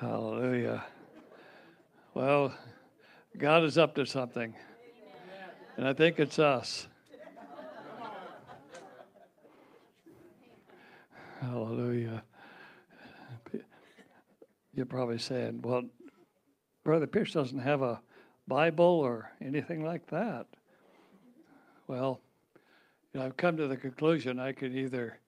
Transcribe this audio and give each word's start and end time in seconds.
Hallelujah. 0.00 0.84
Well, 2.14 2.52
God 3.38 3.64
is 3.64 3.78
up 3.78 3.94
to 3.94 4.04
something, 4.04 4.54
and 5.76 5.86
I 5.86 5.92
think 5.92 6.18
it's 6.18 6.38
us. 6.38 6.88
Hallelujah. 11.40 12.22
You're 14.74 14.86
probably 14.86 15.18
saying, 15.18 15.60
well, 15.62 15.84
Brother 16.82 17.06
Pierce 17.06 17.32
doesn't 17.32 17.60
have 17.60 17.82
a 17.82 18.00
Bible 18.48 18.84
or 18.84 19.30
anything 19.40 19.84
like 19.84 20.06
that. 20.08 20.46
Well, 21.86 22.20
you 23.12 23.20
know, 23.20 23.26
I've 23.26 23.36
come 23.36 23.56
to 23.56 23.68
the 23.68 23.76
conclusion 23.76 24.40
I 24.40 24.52
could 24.52 24.74
either 24.74 25.18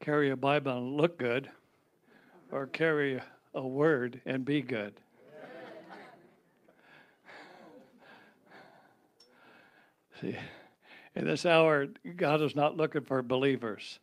carry 0.00 0.30
a 0.30 0.36
Bible 0.36 0.78
and 0.78 0.96
look 0.96 1.18
good 1.18 1.50
or 2.50 2.66
carry 2.66 3.20
a 3.56 3.66
word 3.66 4.20
and 4.26 4.44
be 4.44 4.60
good. 4.60 4.94
See, 10.20 10.36
in 11.14 11.26
this 11.26 11.44
hour, 11.44 11.88
God 12.16 12.42
is 12.42 12.54
not 12.54 12.76
looking 12.76 13.02
for 13.02 13.22
believers, 13.22 13.98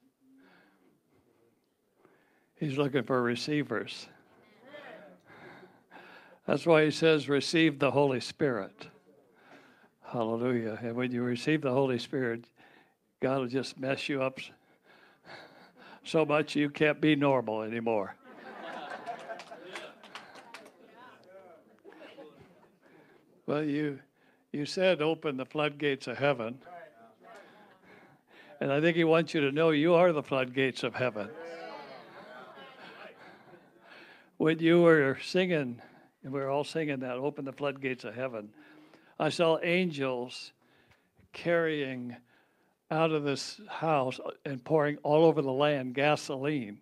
He's 2.56 2.78
looking 2.78 3.04
for 3.04 3.22
receivers. 3.22 4.08
That's 6.46 6.66
why 6.66 6.84
He 6.86 6.92
says, 6.92 7.30
receive 7.30 7.80
the 7.80 7.92
Holy 7.92 8.20
Spirit. 8.20 8.88
Hallelujah. 10.02 10.78
And 10.82 10.96
when 10.96 11.12
you 11.12 11.24
receive 11.24 11.62
the 11.62 11.72
Holy 11.72 11.98
Spirit, 11.98 12.46
God 13.22 13.40
will 13.40 13.48
just 13.48 13.80
mess 13.80 14.10
you 14.10 14.22
up 14.22 14.40
so 16.04 16.26
much 16.26 16.56
you 16.56 16.70
can't 16.70 17.00
be 17.00 17.16
normal 17.16 17.62
anymore. 17.62 18.16
Well, 23.46 23.64
you 23.64 24.00
you 24.54 24.66
said 24.66 25.02
open 25.02 25.36
the 25.36 25.46
floodgates 25.46 26.08
of 26.08 26.18
heaven. 26.18 26.60
And 28.62 28.72
I 28.72 28.80
think 28.80 28.96
he 28.96 29.04
wants 29.04 29.34
you 29.34 29.42
to 29.42 29.52
know 29.52 29.72
you 29.72 29.96
are 29.96 30.14
the 30.14 30.24
floodgates 30.24 30.84
of 30.84 30.94
heaven. 30.94 31.28
When 34.38 34.60
you 34.60 34.82
were 34.82 35.18
singing, 35.24 35.82
and 36.24 36.34
we 36.34 36.40
were 36.40 36.50
all 36.50 36.64
singing 36.64 37.00
that, 37.00 37.18
open 37.18 37.46
the 37.46 37.52
floodgates 37.52 38.04
of 38.04 38.14
heaven, 38.14 38.50
I 39.20 39.30
saw 39.30 39.58
angels 39.62 40.54
carrying 41.34 42.16
out 42.92 43.12
of 43.12 43.24
this 43.24 43.60
house 43.68 44.20
and 44.46 44.64
pouring 44.64 44.98
all 45.04 45.26
over 45.26 45.42
the 45.42 45.52
land 45.52 45.96
gasoline. 45.96 46.80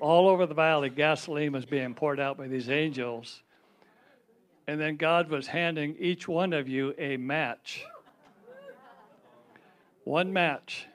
All 0.00 0.28
over 0.28 0.46
the 0.46 0.54
valley, 0.54 0.90
gasoline 0.90 1.52
was 1.52 1.64
being 1.64 1.94
poured 1.94 2.20
out 2.20 2.38
by 2.38 2.46
these 2.46 2.70
angels. 2.70 3.42
And 4.68 4.80
then 4.80 4.96
God 4.96 5.28
was 5.28 5.46
handing 5.46 5.96
each 5.98 6.26
one 6.26 6.52
of 6.52 6.68
you 6.68 6.94
a 6.98 7.16
match. 7.16 7.84
One 10.04 10.32
match. 10.32 10.86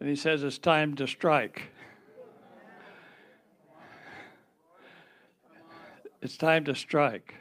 And 0.00 0.08
He 0.08 0.16
says, 0.16 0.42
It's 0.42 0.58
time 0.58 0.94
to 0.96 1.06
strike. 1.06 1.62
It's 6.22 6.36
time 6.36 6.64
to 6.64 6.74
strike. 6.74 7.34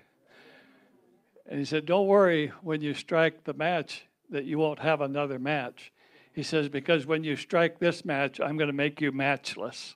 And 1.47 1.59
He 1.59 1.65
said, 1.65 1.85
Don't 1.85 2.07
worry 2.07 2.51
when 2.61 2.81
you 2.81 2.93
strike 2.93 3.45
the 3.45 3.53
match 3.53 4.05
that 4.29 4.45
you 4.45 4.57
won't 4.57 4.79
have 4.79 5.01
another 5.01 5.39
match. 5.39 5.91
He 6.33 6.43
says, 6.43 6.67
Because 6.67 7.05
when 7.05 7.23
you 7.23 7.37
strike 7.37 7.79
this 7.79 8.03
match, 8.03 8.39
I'm 8.41 8.57
going 8.57 8.67
to 8.67 8.73
make 8.73 8.99
you 8.99 9.11
matchless. 9.13 9.95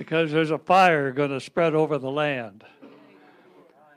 Because 0.00 0.32
there's 0.32 0.50
a 0.50 0.56
fire 0.56 1.12
going 1.12 1.28
to 1.28 1.38
spread 1.38 1.74
over 1.74 1.98
the 1.98 2.10
land. 2.10 2.64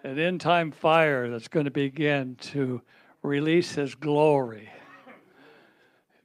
An 0.03 0.19
end 0.19 0.41
time 0.41 0.69
fire 0.69 1.29
that's 1.29 1.47
going 1.47 1.63
to 1.63 1.72
begin 1.72 2.35
to 2.41 2.81
release 3.22 3.75
His 3.75 3.95
glory. 3.95 4.69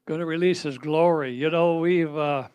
Going 0.05 0.19
to 0.19 0.27
release 0.27 0.63
His 0.63 0.79
glory. 0.79 1.33
You 1.33 1.51
know, 1.51 1.79
we've, 1.79 2.17
uh, 2.17 2.49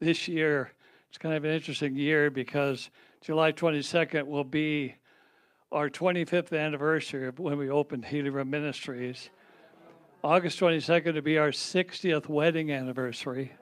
this 0.00 0.28
year, 0.28 0.72
it's 1.08 1.16
kind 1.16 1.34
of 1.34 1.46
an 1.46 1.50
interesting 1.50 1.96
year 1.96 2.30
because 2.30 2.90
July 3.22 3.52
22nd 3.52 4.26
will 4.26 4.44
be 4.44 4.96
our 5.72 5.88
25th 5.88 6.52
anniversary 6.54 7.26
of 7.26 7.38
when 7.38 7.56
we 7.56 7.70
opened 7.70 8.04
Room 8.12 8.50
Ministries. 8.50 9.30
August 10.22 10.60
22nd 10.60 11.14
will 11.14 11.22
be 11.22 11.38
our 11.38 11.52
60th 11.52 12.28
wedding 12.28 12.70
anniversary. 12.70 13.52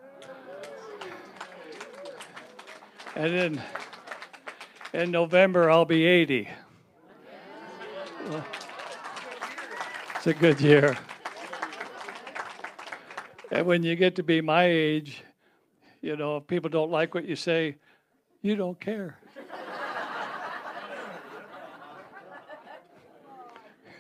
And 3.16 3.34
in, 3.34 3.62
in 4.92 5.10
November, 5.10 5.70
I'll 5.70 5.84
be 5.84 6.04
80. 6.04 6.48
It's 10.16 10.26
a 10.26 10.34
good 10.34 10.60
year. 10.60 10.96
And 13.50 13.66
when 13.66 13.82
you 13.82 13.96
get 13.96 14.14
to 14.16 14.22
be 14.22 14.40
my 14.40 14.64
age, 14.64 15.24
you 16.02 16.16
know, 16.16 16.36
if 16.36 16.46
people 16.46 16.70
don't 16.70 16.90
like 16.90 17.14
what 17.14 17.24
you 17.24 17.34
say, 17.36 17.76
you 18.42 18.54
don't 18.54 18.78
care. 18.78 19.18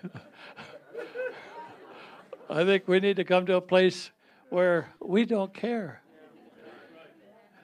I 2.48 2.64
think 2.64 2.86
we 2.86 3.00
need 3.00 3.16
to 3.16 3.24
come 3.24 3.44
to 3.46 3.56
a 3.56 3.60
place 3.60 4.12
where 4.50 4.88
we 5.00 5.24
don't 5.24 5.52
care. 5.52 6.00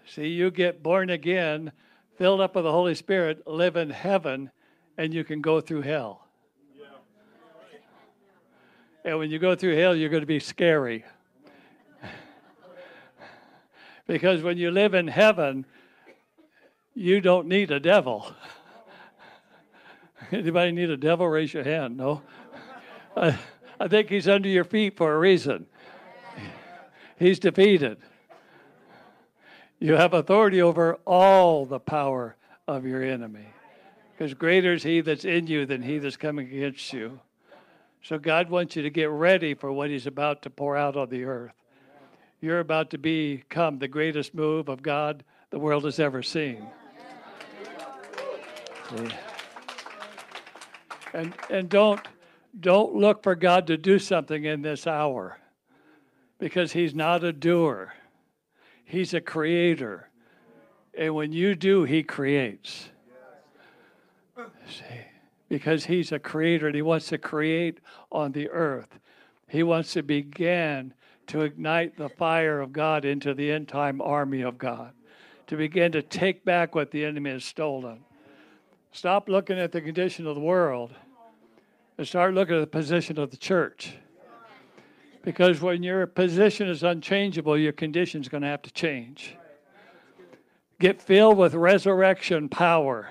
See, 0.08 0.28
you 0.28 0.52
get 0.52 0.82
born 0.82 1.10
again, 1.10 1.72
filled 2.16 2.40
up 2.40 2.54
with 2.54 2.64
the 2.64 2.70
Holy 2.70 2.94
Spirit, 2.94 3.46
live 3.46 3.76
in 3.76 3.90
heaven, 3.90 4.50
and 4.96 5.12
you 5.12 5.24
can 5.24 5.40
go 5.40 5.60
through 5.60 5.82
hell. 5.82 6.26
And 9.04 9.18
when 9.18 9.30
you 9.30 9.38
go 9.38 9.54
through 9.54 9.76
hell, 9.76 9.94
you're 9.94 10.08
going 10.08 10.22
to 10.22 10.26
be 10.26 10.40
scary. 10.40 11.04
because 14.06 14.42
when 14.42 14.58
you 14.58 14.70
live 14.70 14.94
in 14.94 15.06
heaven, 15.06 15.64
you 16.94 17.20
don't 17.20 17.46
need 17.46 17.70
a 17.70 17.78
devil. 17.78 18.32
Anybody 20.32 20.72
need 20.72 20.90
a 20.90 20.96
devil? 20.96 21.28
Raise 21.28 21.52
your 21.52 21.62
hand. 21.62 21.96
No? 21.96 22.22
I, 23.16 23.38
I 23.78 23.88
think 23.88 24.08
he's 24.08 24.28
under 24.28 24.48
your 24.48 24.64
feet 24.64 24.96
for 24.96 25.14
a 25.14 25.18
reason. 25.18 25.66
He's 27.18 27.38
defeated. 27.38 27.98
You 29.78 29.94
have 29.94 30.14
authority 30.14 30.62
over 30.62 30.94
all 31.04 31.66
the 31.66 31.78
power 31.78 32.36
of 32.66 32.86
your 32.86 33.02
enemy. 33.02 33.46
Because 34.12 34.32
greater 34.32 34.72
is 34.72 34.82
he 34.82 35.02
that's 35.02 35.24
in 35.24 35.46
you 35.46 35.66
than 35.66 35.82
he 35.82 35.98
that's 35.98 36.16
coming 36.16 36.46
against 36.46 36.92
you. 36.92 37.20
So 38.02 38.18
God 38.18 38.48
wants 38.48 38.76
you 38.76 38.82
to 38.82 38.90
get 38.90 39.10
ready 39.10 39.54
for 39.54 39.70
what 39.72 39.90
he's 39.90 40.06
about 40.06 40.42
to 40.42 40.50
pour 40.50 40.76
out 40.76 40.96
on 40.96 41.10
the 41.10 41.24
earth. 41.24 41.52
You're 42.40 42.60
about 42.60 42.90
to 42.90 42.98
become 42.98 43.78
the 43.78 43.88
greatest 43.88 44.34
move 44.34 44.68
of 44.68 44.82
God 44.82 45.24
the 45.50 45.58
world 45.58 45.84
has 45.84 45.98
ever 45.98 46.22
seen. 46.22 46.66
And, 51.12 51.34
and 51.50 51.68
don't, 51.68 52.00
don't 52.58 52.94
look 52.94 53.22
for 53.22 53.34
God 53.34 53.66
to 53.66 53.76
do 53.76 53.98
something 53.98 54.44
in 54.44 54.62
this 54.62 54.86
hour 54.86 55.38
because 56.38 56.72
he's 56.72 56.94
not 56.94 57.24
a 57.24 57.32
doer. 57.32 57.94
He's 58.86 59.12
a 59.12 59.20
creator. 59.20 60.08
And 60.96 61.14
when 61.14 61.32
you 61.32 61.54
do, 61.54 61.84
He 61.84 62.02
creates. 62.02 62.88
See? 64.68 64.84
Because 65.48 65.84
He's 65.84 66.12
a 66.12 66.18
creator 66.18 66.68
and 66.68 66.74
He 66.74 66.82
wants 66.82 67.08
to 67.08 67.18
create 67.18 67.80
on 68.10 68.32
the 68.32 68.48
earth. 68.48 68.98
He 69.48 69.62
wants 69.62 69.92
to 69.92 70.02
begin 70.02 70.94
to 71.26 71.42
ignite 71.42 71.96
the 71.96 72.08
fire 72.08 72.60
of 72.60 72.72
God 72.72 73.04
into 73.04 73.34
the 73.34 73.50
end 73.50 73.68
time 73.68 74.00
army 74.00 74.42
of 74.42 74.56
God, 74.56 74.92
to 75.48 75.56
begin 75.56 75.90
to 75.92 76.02
take 76.02 76.44
back 76.44 76.74
what 76.74 76.92
the 76.92 77.04
enemy 77.04 77.30
has 77.30 77.44
stolen. 77.44 78.04
Stop 78.92 79.28
looking 79.28 79.58
at 79.58 79.72
the 79.72 79.80
condition 79.80 80.26
of 80.26 80.36
the 80.36 80.40
world 80.40 80.94
and 81.98 82.06
start 82.06 82.34
looking 82.34 82.54
at 82.54 82.60
the 82.60 82.66
position 82.66 83.18
of 83.18 83.30
the 83.32 83.36
church. 83.36 83.96
Because 85.26 85.60
when 85.60 85.82
your 85.82 86.06
position 86.06 86.68
is 86.68 86.84
unchangeable, 86.84 87.58
your 87.58 87.72
condition 87.72 88.20
is 88.20 88.28
going 88.28 88.44
to 88.44 88.48
have 88.48 88.62
to 88.62 88.70
change. 88.70 89.36
Get 90.78 91.02
filled 91.02 91.36
with 91.36 91.52
resurrection 91.52 92.48
power. 92.48 93.08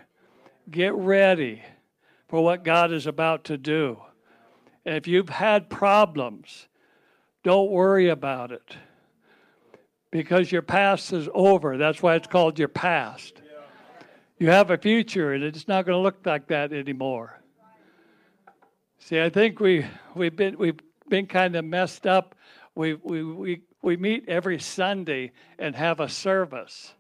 Get 0.72 0.94
ready 0.94 1.62
for 2.30 2.42
what 2.42 2.64
God 2.64 2.94
is 2.94 3.06
about 3.06 3.44
to 3.46 3.58
do. 3.58 3.98
And 4.86 4.96
if 4.96 5.10
you've 5.10 5.28
had 5.28 5.70
problems, 5.70 6.70
don't 7.44 7.70
worry 7.70 8.08
about 8.08 8.54
it. 8.54 8.78
Because 10.10 10.54
your 10.54 10.62
past 10.62 11.12
is 11.12 11.28
over. 11.34 11.76
That's 11.76 12.02
why 12.02 12.16
it's 12.16 12.28
called 12.28 12.58
your 12.58 12.70
past. 12.70 13.42
You 14.40 14.52
have 14.52 14.72
a 14.72 14.78
future, 14.78 15.34
and 15.34 15.44
it's 15.44 15.68
not 15.68 15.86
going 15.86 15.98
to 15.98 16.02
look 16.02 16.26
like 16.26 16.48
that 16.48 16.72
anymore. 16.72 17.42
See, 19.00 19.20
I 19.20 19.30
think 19.30 19.60
we, 19.60 19.86
we've, 20.16 20.36
been, 20.36 20.58
we've 20.58 20.80
been 21.10 21.28
kind 21.28 21.56
of 21.56 21.66
messed 21.66 22.08
up 22.08 22.36
We, 22.76 22.96
we, 22.96 23.24
we, 23.24 23.62
we 23.82 23.98
meet 23.98 24.28
every 24.28 24.60
Sunday 24.60 25.32
and 25.58 25.76
have 25.76 26.02
a 26.02 26.10
service. 26.10 26.94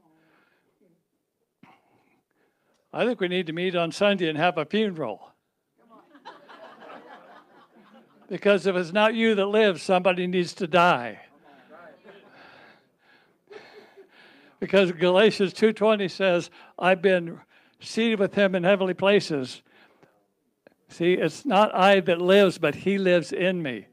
I 2.93 3.05
think 3.05 3.19
we 3.19 3.27
need 3.27 3.47
to 3.47 3.53
meet 3.53 3.75
on 3.75 3.91
Sunday 3.91 4.29
and 4.29 4.37
have 4.37 4.57
a 4.57 4.65
funeral. 4.65 5.31
Because 8.29 8.65
if 8.65 8.75
it's 8.75 8.93
not 8.93 9.13
you 9.13 9.35
that 9.35 9.45
lives, 9.45 9.83
somebody 9.83 10.27
needs 10.27 10.53
to 10.55 10.67
die. 10.67 11.19
Because 14.59 14.91
Galatians 14.93 15.53
2:20 15.53 16.07
says, 16.07 16.49
"I've 16.79 17.01
been 17.01 17.41
seated 17.81 18.19
with 18.19 18.33
him 18.33 18.55
in 18.55 18.63
heavenly 18.63 18.93
places." 18.93 19.61
See, 20.87 21.13
it's 21.13 21.45
not 21.45 21.75
I 21.75 21.99
that 21.99 22.21
lives, 22.21 22.57
but 22.57 22.75
he 22.75 22.97
lives 22.97 23.33
in 23.33 23.61
me. 23.61 23.87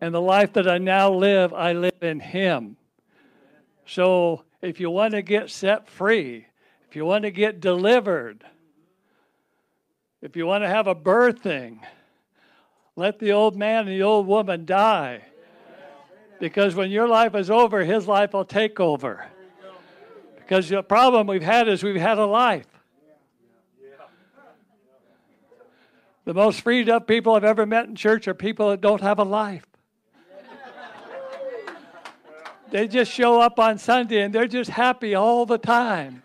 And 0.00 0.14
the 0.14 0.20
life 0.20 0.52
that 0.54 0.68
I 0.68 0.78
now 0.78 1.12
live, 1.12 1.54
I 1.54 1.72
live 1.72 2.02
in 2.02 2.20
him. 2.20 2.76
So, 3.86 4.44
if 4.62 4.80
you 4.80 4.90
want 4.90 5.12
to 5.12 5.22
get 5.22 5.50
set 5.50 5.88
free, 5.88 6.46
if 6.88 6.96
you 6.96 7.04
want 7.04 7.24
to 7.24 7.30
get 7.30 7.60
delivered, 7.60 8.44
if 10.22 10.36
you 10.36 10.46
want 10.46 10.64
to 10.64 10.68
have 10.68 10.86
a 10.86 10.94
birthing, 10.94 11.80
let 12.96 13.18
the 13.18 13.32
old 13.32 13.56
man 13.56 13.80
and 13.80 13.88
the 13.88 14.02
old 14.02 14.26
woman 14.26 14.64
die. 14.64 15.22
Because 16.40 16.74
when 16.74 16.90
your 16.90 17.08
life 17.08 17.34
is 17.34 17.50
over, 17.50 17.84
his 17.84 18.08
life 18.08 18.32
will 18.32 18.44
take 18.44 18.80
over. 18.80 19.26
Because 20.36 20.68
the 20.68 20.82
problem 20.82 21.26
we've 21.26 21.42
had 21.42 21.68
is 21.68 21.82
we've 21.82 21.96
had 21.96 22.18
a 22.18 22.26
life. 22.26 22.66
The 26.24 26.34
most 26.34 26.62
freed 26.62 26.88
up 26.88 27.06
people 27.06 27.34
I've 27.34 27.44
ever 27.44 27.66
met 27.66 27.86
in 27.86 27.94
church 27.94 28.26
are 28.28 28.34
people 28.34 28.70
that 28.70 28.80
don't 28.80 29.02
have 29.02 29.18
a 29.18 29.24
life. 29.24 29.66
They 32.74 32.88
just 32.88 33.12
show 33.12 33.40
up 33.40 33.60
on 33.60 33.78
Sunday 33.78 34.22
and 34.22 34.34
they're 34.34 34.48
just 34.48 34.68
happy 34.68 35.14
all 35.14 35.46
the 35.46 35.58
time. 35.58 36.24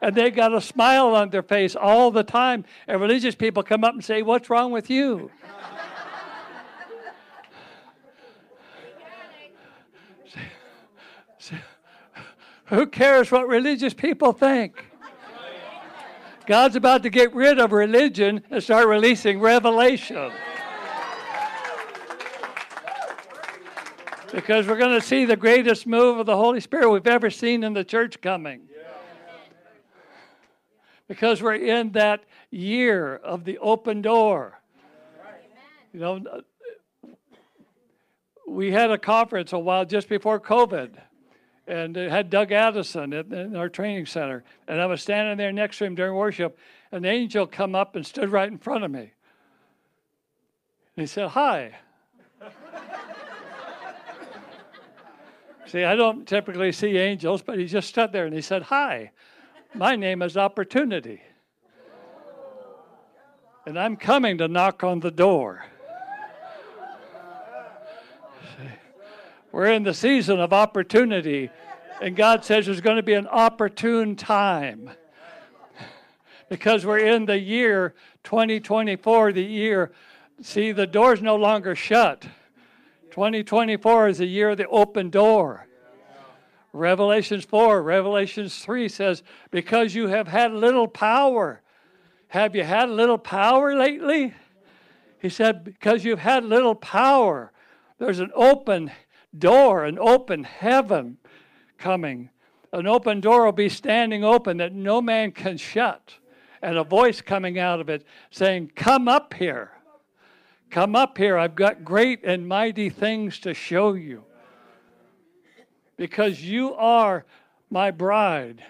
And 0.00 0.14
they 0.14 0.30
got 0.30 0.54
a 0.54 0.60
smile 0.62 1.14
on 1.14 1.28
their 1.28 1.42
face 1.42 1.76
all 1.76 2.10
the 2.10 2.22
time. 2.22 2.64
And 2.88 2.98
religious 2.98 3.34
people 3.34 3.62
come 3.62 3.84
up 3.84 3.92
and 3.92 4.02
say, 4.02 4.22
What's 4.22 4.48
wrong 4.48 4.72
with 4.72 4.88
you? 4.88 5.30
Who 12.68 12.86
cares 12.86 13.30
what 13.30 13.46
religious 13.46 13.92
people 13.92 14.32
think? 14.32 14.86
God's 16.46 16.76
about 16.76 17.02
to 17.02 17.10
get 17.10 17.34
rid 17.34 17.58
of 17.58 17.70
religion 17.70 18.42
and 18.50 18.62
start 18.62 18.86
releasing 18.86 19.40
revelation. 19.40 20.32
Because 24.32 24.66
we're 24.66 24.78
going 24.78 24.98
to 24.98 25.06
see 25.06 25.24
the 25.24 25.36
greatest 25.36 25.86
move 25.86 26.18
of 26.18 26.26
the 26.26 26.36
Holy 26.36 26.60
Spirit 26.60 26.90
we've 26.90 27.06
ever 27.06 27.30
seen 27.30 27.62
in 27.62 27.74
the 27.74 27.84
church 27.84 28.20
coming. 28.20 28.62
Because 31.06 31.42
we're 31.42 31.54
in 31.54 31.92
that 31.92 32.24
year 32.50 33.16
of 33.16 33.44
the 33.44 33.58
open 33.58 34.00
door. 34.00 34.60
You 35.92 36.00
know, 36.00 36.42
we 38.48 38.72
had 38.72 38.90
a 38.90 38.98
conference 38.98 39.52
a 39.52 39.58
while 39.58 39.84
just 39.84 40.08
before 40.08 40.40
COVID 40.40 40.96
and 41.66 41.96
it 41.96 42.10
had 42.10 42.28
Doug 42.28 42.50
Addison 42.50 43.12
in 43.12 43.56
our 43.56 43.68
training 43.68 44.06
center. 44.06 44.44
And 44.66 44.80
I 44.80 44.86
was 44.86 45.00
standing 45.00 45.36
there 45.36 45.52
next 45.52 45.78
to 45.78 45.84
him 45.84 45.94
during 45.94 46.14
worship. 46.14 46.58
And 46.90 47.04
an 47.06 47.12
angel 47.12 47.46
come 47.46 47.74
up 47.74 47.94
and 47.94 48.04
stood 48.04 48.30
right 48.30 48.48
in 48.48 48.58
front 48.58 48.84
of 48.84 48.90
me. 48.90 49.00
And 49.00 49.10
he 50.96 51.06
said, 51.06 51.28
Hi. 51.28 51.76
See, 55.72 55.84
I 55.84 55.96
don't 55.96 56.28
typically 56.28 56.70
see 56.70 56.98
angels, 56.98 57.40
but 57.40 57.58
he 57.58 57.64
just 57.64 57.88
stood 57.88 58.12
there 58.12 58.26
and 58.26 58.34
he 58.34 58.42
said, 58.42 58.64
Hi. 58.64 59.10
My 59.74 59.96
name 59.96 60.20
is 60.20 60.36
Opportunity. 60.36 61.22
And 63.64 63.78
I'm 63.78 63.96
coming 63.96 64.36
to 64.38 64.48
knock 64.48 64.84
on 64.84 65.00
the 65.00 65.10
door. 65.10 65.64
We're 69.50 69.70
in 69.70 69.82
the 69.82 69.94
season 69.94 70.40
of 70.40 70.52
opportunity, 70.52 71.50
and 72.00 72.16
God 72.16 72.44
says 72.44 72.66
there's 72.66 72.80
going 72.80 72.96
to 72.96 73.02
be 73.02 73.14
an 73.14 73.26
opportune 73.26 74.16
time 74.16 74.90
because 76.48 76.86
we're 76.86 77.06
in 77.06 77.26
the 77.26 77.38
year 77.38 77.94
2024, 78.24 79.32
the 79.32 79.42
year. 79.42 79.92
See, 80.40 80.72
the 80.72 80.86
door's 80.86 81.20
no 81.20 81.36
longer 81.36 81.74
shut. 81.74 82.26
2024 83.12 84.08
is 84.08 84.18
the 84.18 84.26
year 84.26 84.50
of 84.50 84.56
the 84.56 84.66
open 84.68 85.10
door. 85.10 85.66
Revelations 86.72 87.44
4, 87.44 87.82
Revelations 87.82 88.58
3 88.60 88.88
says, 88.88 89.22
Because 89.50 89.94
you 89.94 90.08
have 90.08 90.28
had 90.28 90.52
little 90.54 90.88
power. 90.88 91.60
Have 92.28 92.56
you 92.56 92.64
had 92.64 92.88
little 92.88 93.18
power 93.18 93.76
lately? 93.76 94.32
He 95.20 95.28
said, 95.28 95.62
Because 95.62 96.06
you've 96.06 96.20
had 96.20 96.46
little 96.46 96.74
power. 96.74 97.52
There's 97.98 98.18
an 98.18 98.30
open 98.34 98.90
door, 99.38 99.84
an 99.84 99.98
open 99.98 100.44
heaven 100.44 101.18
coming. 101.76 102.30
An 102.72 102.86
open 102.86 103.20
door 103.20 103.44
will 103.44 103.52
be 103.52 103.68
standing 103.68 104.24
open 104.24 104.56
that 104.56 104.72
no 104.72 105.02
man 105.02 105.32
can 105.32 105.58
shut. 105.58 106.14
And 106.62 106.78
a 106.78 106.84
voice 106.84 107.20
coming 107.20 107.58
out 107.58 107.78
of 107.78 107.90
it 107.90 108.06
saying, 108.30 108.72
Come 108.74 109.06
up 109.06 109.34
here. 109.34 109.72
Come 110.72 110.96
up 110.96 111.18
here. 111.18 111.36
I've 111.36 111.54
got 111.54 111.84
great 111.84 112.24
and 112.24 112.48
mighty 112.48 112.88
things 112.88 113.38
to 113.40 113.52
show 113.52 113.92
you. 113.92 114.24
Because 115.98 116.42
you 116.42 116.72
are 116.72 117.26
my 117.68 117.90
bride. 117.90 118.64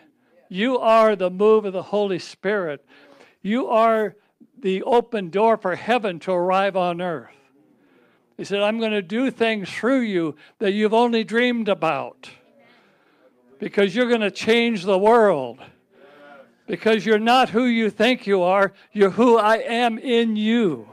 You 0.48 0.80
are 0.80 1.14
the 1.14 1.30
move 1.30 1.64
of 1.64 1.72
the 1.72 1.82
Holy 1.84 2.18
Spirit. 2.18 2.84
You 3.40 3.68
are 3.68 4.16
the 4.58 4.82
open 4.82 5.30
door 5.30 5.56
for 5.56 5.76
heaven 5.76 6.18
to 6.20 6.32
arrive 6.32 6.76
on 6.76 7.00
earth. 7.00 7.30
He 8.36 8.42
said, 8.42 8.62
I'm 8.62 8.80
going 8.80 8.90
to 8.90 9.00
do 9.00 9.30
things 9.30 9.70
through 9.70 10.00
you 10.00 10.34
that 10.58 10.72
you've 10.72 10.94
only 10.94 11.22
dreamed 11.22 11.68
about 11.68 12.28
because 13.60 13.94
you're 13.94 14.08
going 14.08 14.22
to 14.22 14.30
change 14.32 14.82
the 14.82 14.98
world. 14.98 15.60
Because 16.66 17.06
you're 17.06 17.20
not 17.20 17.50
who 17.50 17.66
you 17.66 17.90
think 17.90 18.26
you 18.26 18.42
are, 18.42 18.72
you're 18.90 19.10
who 19.10 19.38
I 19.38 19.58
am 19.58 19.98
in 19.98 20.34
you. 20.34 20.88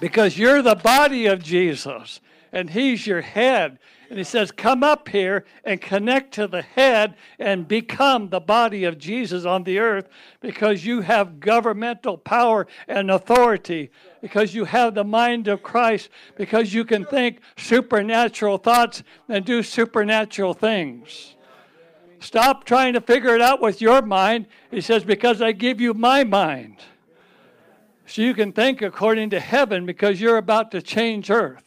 Because 0.00 0.36
you're 0.38 0.62
the 0.62 0.74
body 0.74 1.26
of 1.26 1.42
Jesus 1.42 2.20
and 2.52 2.70
He's 2.70 3.06
your 3.06 3.22
head. 3.22 3.78
And 4.08 4.18
he 4.18 4.24
says, 4.24 4.52
Come 4.52 4.82
up 4.82 5.08
here 5.08 5.44
and 5.64 5.80
connect 5.80 6.34
to 6.34 6.46
the 6.46 6.62
head 6.62 7.16
and 7.38 7.66
become 7.66 8.28
the 8.28 8.40
body 8.40 8.84
of 8.84 8.98
Jesus 8.98 9.44
on 9.44 9.64
the 9.64 9.78
earth 9.78 10.08
because 10.40 10.84
you 10.84 11.00
have 11.00 11.40
governmental 11.40 12.16
power 12.16 12.66
and 12.86 13.10
authority, 13.10 13.90
because 14.20 14.54
you 14.54 14.64
have 14.64 14.94
the 14.94 15.04
mind 15.04 15.48
of 15.48 15.62
Christ, 15.62 16.08
because 16.36 16.72
you 16.72 16.84
can 16.84 17.04
think 17.04 17.40
supernatural 17.56 18.58
thoughts 18.58 19.02
and 19.28 19.44
do 19.44 19.62
supernatural 19.62 20.54
things. 20.54 21.34
Stop 22.20 22.64
trying 22.64 22.94
to 22.94 23.00
figure 23.00 23.34
it 23.34 23.42
out 23.42 23.60
with 23.60 23.80
your 23.80 24.02
mind. 24.02 24.46
He 24.70 24.80
says, 24.80 25.04
Because 25.04 25.42
I 25.42 25.52
give 25.52 25.80
you 25.80 25.94
my 25.94 26.24
mind. 26.24 26.76
So 28.06 28.22
you 28.22 28.34
can 28.34 28.52
think 28.52 28.82
according 28.82 29.30
to 29.30 29.40
heaven 29.40 29.86
because 29.86 30.20
you're 30.20 30.38
about 30.38 30.70
to 30.72 30.82
change 30.82 31.30
earth 31.30 31.66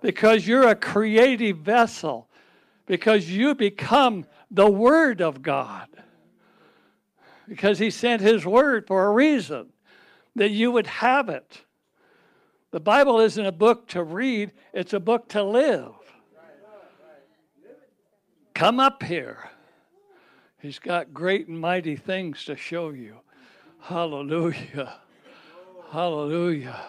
because 0.00 0.46
you're 0.46 0.68
a 0.68 0.76
creative 0.76 1.58
vessel, 1.58 2.28
because 2.86 3.28
you 3.28 3.56
become 3.56 4.24
the 4.50 4.70
Word 4.70 5.20
of 5.20 5.42
God. 5.42 5.88
Because 7.48 7.80
He 7.80 7.90
sent 7.90 8.22
His 8.22 8.46
Word 8.46 8.86
for 8.86 9.06
a 9.06 9.10
reason, 9.10 9.66
that 10.36 10.50
you 10.50 10.70
would 10.70 10.86
have 10.86 11.28
it. 11.28 11.62
The 12.70 12.78
Bible 12.78 13.20
isn't 13.20 13.46
a 13.46 13.52
book 13.52 13.88
to 13.88 14.02
read, 14.04 14.52
it's 14.72 14.92
a 14.92 15.00
book 15.00 15.28
to 15.30 15.42
live. 15.42 15.92
Come 18.54 18.78
up 18.80 19.02
here. 19.02 19.50
He's 20.60 20.78
got 20.78 21.12
great 21.12 21.48
and 21.48 21.60
mighty 21.60 21.96
things 21.96 22.44
to 22.44 22.56
show 22.56 22.90
you. 22.90 23.16
Hallelujah. 23.80 25.00
Hallelujah. 25.90 26.80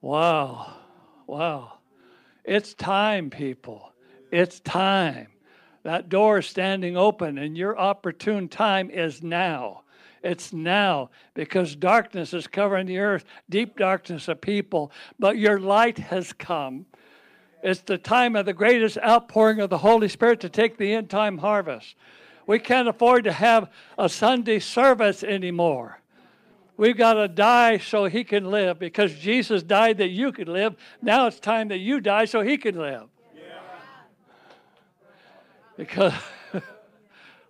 Wow. 0.00 0.74
Wow. 1.26 1.78
It's 2.44 2.74
time, 2.74 3.30
people. 3.30 3.92
It's 4.30 4.60
time. 4.60 5.28
That 5.82 6.08
door 6.08 6.38
is 6.38 6.46
standing 6.46 6.96
open, 6.96 7.38
and 7.38 7.56
your 7.56 7.78
opportune 7.78 8.48
time 8.48 8.90
is 8.90 9.22
now. 9.22 9.82
It's 10.22 10.52
now 10.52 11.10
because 11.34 11.76
darkness 11.76 12.32
is 12.32 12.46
covering 12.46 12.86
the 12.86 12.98
earth, 12.98 13.24
deep 13.50 13.76
darkness 13.76 14.28
of 14.28 14.40
people, 14.40 14.90
but 15.18 15.36
your 15.36 15.60
light 15.60 15.98
has 15.98 16.32
come. 16.32 16.86
It's 17.62 17.80
the 17.80 17.98
time 17.98 18.36
of 18.36 18.46
the 18.46 18.54
greatest 18.54 18.98
outpouring 18.98 19.60
of 19.60 19.68
the 19.68 19.78
Holy 19.78 20.08
Spirit 20.08 20.40
to 20.40 20.48
take 20.48 20.78
the 20.78 20.94
end 20.94 21.10
time 21.10 21.38
harvest. 21.38 21.96
We 22.46 22.58
can't 22.58 22.88
afford 22.88 23.24
to 23.24 23.32
have 23.32 23.70
a 23.98 24.08
Sunday 24.08 24.60
service 24.60 25.22
anymore. 25.22 26.00
We've 26.76 26.96
got 26.96 27.14
to 27.14 27.28
die 27.28 27.78
so 27.78 28.06
he 28.06 28.24
can 28.24 28.50
live 28.50 28.78
because 28.78 29.14
Jesus 29.14 29.62
died 29.62 29.98
that 29.98 30.08
you 30.08 30.32
could 30.32 30.48
live. 30.48 30.74
Now 31.00 31.26
it's 31.26 31.38
time 31.38 31.68
that 31.68 31.78
you 31.78 32.00
die 32.00 32.24
so 32.24 32.40
he 32.40 32.56
can 32.58 32.76
live. 32.76 33.08
Because, 35.76 36.14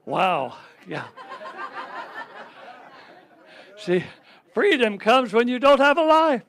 wow, 0.04 0.57
yeah. 0.87 1.07
See, 3.78 4.04
freedom 4.54 4.99
comes 4.99 5.33
when 5.33 5.49
you 5.49 5.59
don't 5.59 5.81
have 5.81 5.99
a 5.99 6.02
life. 6.02 6.43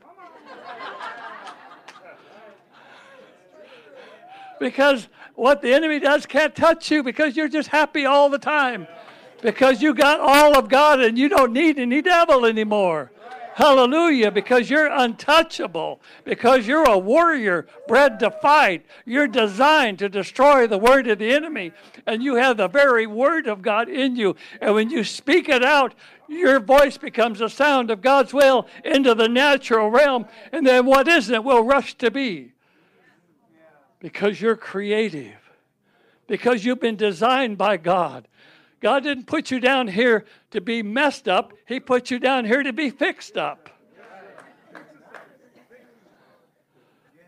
because 4.60 5.10
what 5.36 5.62
the 5.62 5.74
enemy 5.74 6.00
does 6.00 6.26
can't 6.26 6.56
touch 6.56 6.90
you 6.90 7.04
because 7.04 7.36
you're 7.36 7.50
just 7.50 7.70
happy 7.70 8.06
all 8.06 8.30
the 8.30 8.40
time. 8.40 8.88
Because 9.42 9.82
you 9.82 9.94
got 9.94 10.20
all 10.20 10.58
of 10.58 10.70
God 10.70 11.02
and 11.02 11.18
you 11.18 11.30
don't 11.30 11.54
need 11.54 11.78
any 11.78 12.02
devil 12.02 12.46
anymore. 12.46 13.12
Hallelujah. 13.56 14.32
Because 14.32 14.70
you're 14.70 14.92
untouchable. 14.92 16.02
Because 16.26 16.68
you're 16.68 16.90
a 16.90 16.98
warrior 16.98 17.68
bred 17.88 18.20
to 18.20 18.30
fight. 18.30 18.86
You're 19.06 19.30
designed 19.30 20.00
to 20.00 20.10
destroy 20.10 20.68
the 20.68 20.78
word 20.78 21.08
of 21.08 21.20
the 21.20 21.32
enemy. 21.32 21.72
And 22.06 22.22
you 22.22 22.36
have 22.36 22.58
the 22.58 22.68
very 22.68 23.08
word 23.08 23.48
of 23.48 23.62
God 23.62 23.88
in 23.88 24.18
you. 24.18 24.36
And 24.60 24.76
when 24.76 24.90
you 24.90 25.06
speak 25.06 25.48
it 25.48 25.64
out, 25.64 25.96
your 26.28 26.60
voice 26.60 26.98
becomes 26.98 27.40
a 27.40 27.50
sound 27.50 27.92
of 27.92 28.02
God's 28.02 28.34
will 28.34 28.68
into 28.84 29.16
the 29.16 29.30
natural 29.30 29.90
realm. 29.90 30.26
And 30.52 30.68
then 30.68 30.86
what 30.86 31.08
isn't 31.08 31.34
it 31.34 31.44
will 31.44 31.64
rush 31.64 31.94
to 32.00 32.12
be. 32.12 32.52
Because 34.02 34.42
you're 34.42 34.58
creative. 34.58 35.38
Because 36.28 36.66
you've 36.66 36.82
been 36.82 36.98
designed 36.98 37.58
by 37.58 37.78
God. 37.78 38.28
God 38.80 39.04
didn't 39.04 39.26
put 39.26 39.52
you 39.52 39.60
down 39.60 39.88
here 39.88 40.26
to 40.52 40.62
be 40.62 40.84
messed 40.84 41.28
up, 41.28 41.54
He 41.66 41.80
put 41.80 42.12
you 42.12 42.20
down 42.20 42.46
here 42.46 42.64
to 42.64 42.74
be 42.74 42.90
fixed 42.90 43.38
up. 43.38 43.70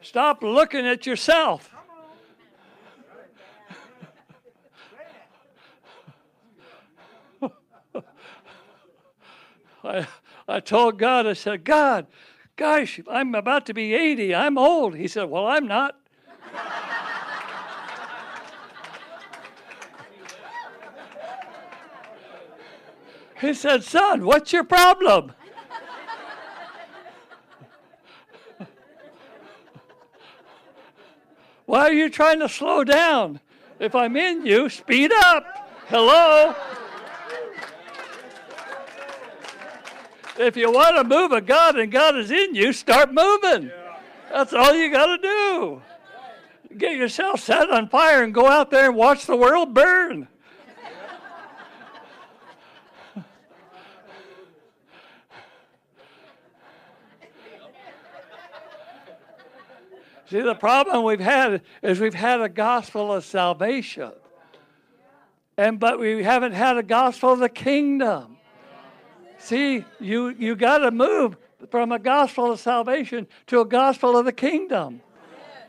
Stop 0.02 0.42
looking 0.42 0.88
at 0.88 1.06
yourself. 1.06 1.70
I, 9.84 10.08
I 10.48 10.60
told 10.62 10.98
God, 10.98 11.28
I 11.28 11.34
said, 11.34 11.66
God, 11.66 12.08
gosh, 12.56 13.02
I'm 13.10 13.36
about 13.36 13.66
to 13.66 13.74
be 13.74 13.94
80. 13.94 14.34
I'm 14.34 14.58
old. 14.58 14.96
He 14.96 15.10
said, 15.10 15.26
Well, 15.30 15.46
I'm 15.48 15.68
not. 15.68 16.00
He 23.40 23.54
said, 23.54 23.84
Son, 23.84 24.26
what's 24.26 24.52
your 24.52 24.64
problem? 24.64 25.34
Why 31.66 31.82
are 31.82 31.94
you 31.94 32.10
trying 32.10 32.40
to 32.40 32.48
slow 32.48 32.84
down? 32.86 33.42
If 33.80 33.94
I'm 33.94 34.16
in 34.16 34.46
you, 34.46 34.70
speed 34.70 35.12
up. 35.12 35.70
Hello? 35.88 36.56
If 40.40 40.56
you 40.56 40.72
want 40.72 40.96
to 40.96 41.04
move 41.04 41.32
a 41.32 41.42
God 41.42 41.78
and 41.78 41.92
God 41.92 42.18
is 42.18 42.32
in 42.32 42.56
you, 42.56 42.72
start 42.72 43.14
moving. 43.14 43.70
That's 44.32 44.54
all 44.54 44.74
you 44.74 44.92
got 44.92 45.08
to 45.08 45.18
do. 45.22 45.82
Get 46.78 46.96
yourself 46.96 47.42
set 47.42 47.70
on 47.70 47.90
fire 47.90 48.24
and 48.24 48.34
go 48.34 48.48
out 48.48 48.72
there 48.72 48.88
and 48.88 48.96
watch 48.96 49.26
the 49.26 49.36
world 49.36 49.74
burn. 49.74 50.28
See, 60.30 60.42
the 60.42 60.56
problem 60.56 61.04
we've 61.04 61.20
had 61.20 61.62
is 61.82 62.00
we've 62.00 62.14
had 62.14 62.42
a 62.42 62.50
gospel 62.50 63.14
of 63.14 63.24
salvation. 63.24 64.12
And 65.58 65.80
but 65.80 66.00
we 66.00 66.24
haven't 66.24 66.52
had 66.52 66.78
a 66.78 66.84
gospel 66.84 67.34
of 67.34 67.40
the 67.40 67.50
kingdom. 67.50 68.38
See, 69.38 69.86
you, 70.00 70.30
you 70.30 70.56
got 70.56 70.80
to 70.80 70.92
move 70.92 71.38
from 71.72 71.92
a 71.92 72.00
gospel 72.00 72.52
of 72.52 72.60
salvation 72.60 73.28
to 73.48 73.62
a 73.62 73.66
gospel 73.66 74.18
of 74.18 74.26
the 74.26 74.32
kingdom. 74.32 75.02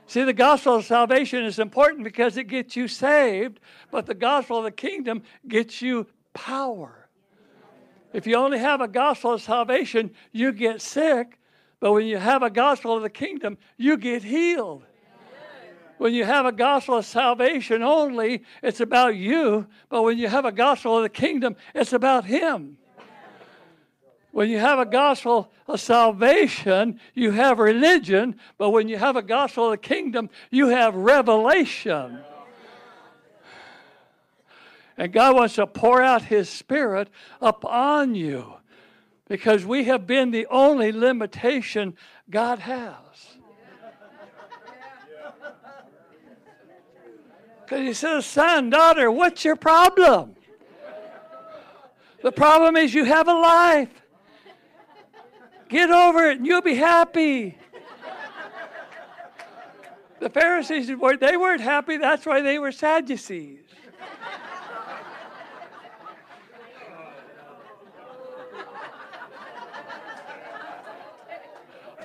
See, 0.06 0.24
the 0.24 0.32
gospel 0.32 0.76
of 0.76 0.84
salvation 0.84 1.44
is 1.44 1.58
important 1.58 2.02
because 2.02 2.36
it 2.36 2.44
gets 2.44 2.74
you 2.74 2.88
saved, 2.88 3.60
but 3.90 4.06
the 4.06 4.14
gospel 4.14 4.58
of 4.58 4.64
the 4.64 4.70
kingdom 4.70 5.22
gets 5.46 5.80
you 5.82 6.06
power. 6.32 7.08
If 8.12 8.26
you 8.26 8.36
only 8.36 8.58
have 8.58 8.80
a 8.80 8.88
gospel 8.88 9.34
of 9.34 9.42
salvation, 9.42 10.10
you 10.32 10.52
get 10.52 10.80
sick, 10.80 11.38
but 11.80 11.92
when 11.92 12.06
you 12.06 12.18
have 12.18 12.42
a 12.42 12.50
gospel 12.50 12.96
of 12.96 13.02
the 13.02 13.10
kingdom, 13.10 13.56
you 13.76 13.96
get 13.96 14.22
healed. 14.22 14.82
When 15.98 16.14
you 16.14 16.24
have 16.24 16.46
a 16.46 16.52
gospel 16.52 16.98
of 16.98 17.06
salvation 17.06 17.82
only, 17.82 18.44
it's 18.62 18.80
about 18.80 19.16
you, 19.16 19.66
but 19.88 20.02
when 20.02 20.16
you 20.16 20.28
have 20.28 20.44
a 20.44 20.52
gospel 20.52 20.96
of 20.96 21.02
the 21.02 21.08
kingdom, 21.08 21.56
it's 21.74 21.92
about 21.92 22.24
Him. 22.24 22.78
When 24.30 24.48
you 24.48 24.58
have 24.58 24.78
a 24.78 24.86
gospel 24.86 25.50
of 25.66 25.80
salvation, 25.80 27.00
you 27.14 27.32
have 27.32 27.58
religion, 27.58 28.38
but 28.58 28.70
when 28.70 28.88
you 28.88 28.96
have 28.96 29.16
a 29.16 29.22
gospel 29.22 29.66
of 29.66 29.70
the 29.72 29.88
kingdom, 29.88 30.30
you 30.50 30.68
have 30.68 30.94
revelation. 30.94 32.20
And 34.96 35.12
God 35.12 35.34
wants 35.34 35.54
to 35.56 35.66
pour 35.66 36.02
out 36.02 36.22
His 36.22 36.48
Spirit 36.48 37.08
upon 37.40 38.14
you 38.14 38.57
because 39.28 39.64
we 39.64 39.84
have 39.84 40.06
been 40.06 40.30
the 40.30 40.46
only 40.46 40.90
limitation 40.90 41.94
God 42.30 42.58
has. 42.60 42.94
Because 47.64 47.80
He 47.80 47.92
says, 47.92 48.24
son, 48.24 48.70
daughter, 48.70 49.10
what's 49.10 49.44
your 49.44 49.56
problem? 49.56 50.34
The 52.22 52.32
problem 52.32 52.76
is 52.76 52.94
you 52.94 53.04
have 53.04 53.28
a 53.28 53.34
life. 53.34 53.90
Get 55.68 55.90
over 55.90 56.30
it 56.30 56.38
and 56.38 56.46
you'll 56.46 56.62
be 56.62 56.74
happy. 56.74 57.58
The 60.18 60.30
Pharisees 60.30 60.88
they 60.88 61.36
weren't 61.36 61.60
happy, 61.60 61.96
that's 61.98 62.26
why 62.26 62.40
they 62.40 62.58
were 62.58 62.72
Sadducees. 62.72 63.60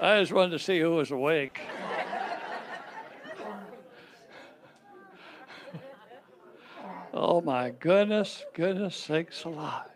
I 0.03 0.19
just 0.19 0.33
wanted 0.33 0.51
to 0.51 0.59
see 0.59 0.81
who 0.81 0.95
was 0.95 1.11
awake. 1.11 1.61
oh 7.13 7.39
my 7.39 7.69
goodness, 7.69 8.43
goodness 8.53 8.97
sakes 8.97 9.45
alive. 9.45 9.87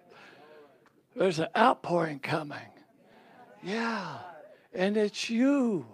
There's 1.13 1.39
an 1.39 1.49
outpouring 1.57 2.19
coming. 2.19 2.69
Yeah, 3.61 4.19
and 4.73 4.95
it's 4.95 5.29
you. 5.29 5.85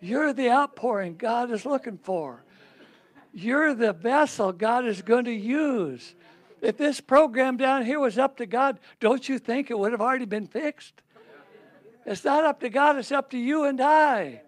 You're 0.00 0.32
the 0.32 0.50
outpouring 0.50 1.14
God 1.16 1.52
is 1.52 1.64
looking 1.64 1.98
for. 1.98 2.42
You're 3.32 3.74
the 3.74 3.92
vessel 3.92 4.50
God 4.50 4.84
is 4.86 5.02
going 5.02 5.26
to 5.26 5.32
use. 5.32 6.16
If 6.60 6.78
this 6.78 7.00
program 7.00 7.58
down 7.58 7.84
here 7.84 8.00
was 8.00 8.18
up 8.18 8.38
to 8.38 8.46
God, 8.46 8.80
don't 8.98 9.28
you 9.28 9.38
think 9.38 9.70
it 9.70 9.78
would 9.78 9.92
have 9.92 10.00
already 10.00 10.24
been 10.24 10.48
fixed? 10.48 11.00
It's 12.06 12.24
not 12.24 12.44
up 12.44 12.60
to 12.60 12.68
God, 12.68 12.96
it's 12.96 13.10
up 13.10 13.30
to 13.30 13.38
you 13.38 13.64
and 13.64 13.80
I. 13.80 14.42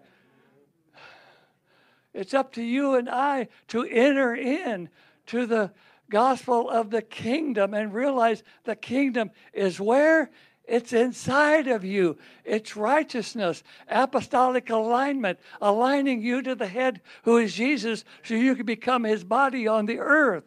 It's 2.13 2.33
up 2.33 2.53
to 2.53 2.63
you 2.63 2.95
and 2.95 3.09
I 3.09 3.49
to 3.67 3.83
enter 3.83 4.33
in 4.33 4.89
to 5.27 5.45
the 5.45 5.71
gospel 6.09 6.69
of 6.69 6.89
the 6.89 7.01
kingdom 7.01 7.73
and 7.73 7.93
realize 7.93 8.43
the 8.63 8.75
kingdom 8.75 9.29
is 9.53 9.79
where 9.79 10.31
it's 10.65 10.93
inside 10.93 11.67
of 11.67 11.83
you. 11.83 12.17
It's 12.45 12.77
righteousness, 12.77 13.63
apostolic 13.89 14.69
alignment, 14.69 15.39
aligning 15.61 16.21
you 16.21 16.41
to 16.43 16.55
the 16.55 16.67
head 16.67 17.01
who 17.23 17.37
is 17.37 17.53
Jesus 17.53 18.05
so 18.23 18.35
you 18.35 18.55
can 18.55 18.65
become 18.65 19.03
his 19.03 19.23
body 19.23 19.67
on 19.67 19.85
the 19.85 19.99
earth. 19.99 20.45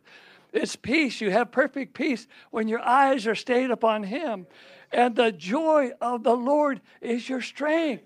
It's 0.53 0.77
peace. 0.77 1.21
You 1.21 1.31
have 1.31 1.51
perfect 1.51 1.95
peace 1.95 2.27
when 2.51 2.69
your 2.69 2.81
eyes 2.81 3.27
are 3.27 3.35
stayed 3.35 3.71
upon 3.71 4.03
him. 4.03 4.47
And 4.93 5.17
the 5.17 5.33
joy 5.33 5.93
of 6.01 6.23
the 6.23 6.37
Lord 6.37 6.81
is 7.01 7.29
your 7.29 7.41
strength. 7.41 8.05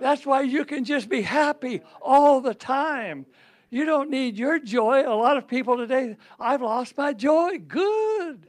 That's 0.00 0.26
why 0.26 0.42
you 0.42 0.64
can 0.64 0.84
just 0.84 1.08
be 1.08 1.22
happy 1.22 1.80
all 2.02 2.40
the 2.40 2.54
time. 2.54 3.26
You 3.70 3.86
don't 3.86 4.10
need 4.10 4.36
your 4.36 4.58
joy. 4.58 5.02
A 5.06 5.16
lot 5.16 5.36
of 5.36 5.48
people 5.48 5.76
today, 5.76 6.16
I've 6.38 6.62
lost 6.62 6.96
my 6.96 7.12
joy. 7.12 7.58
Good. 7.58 8.46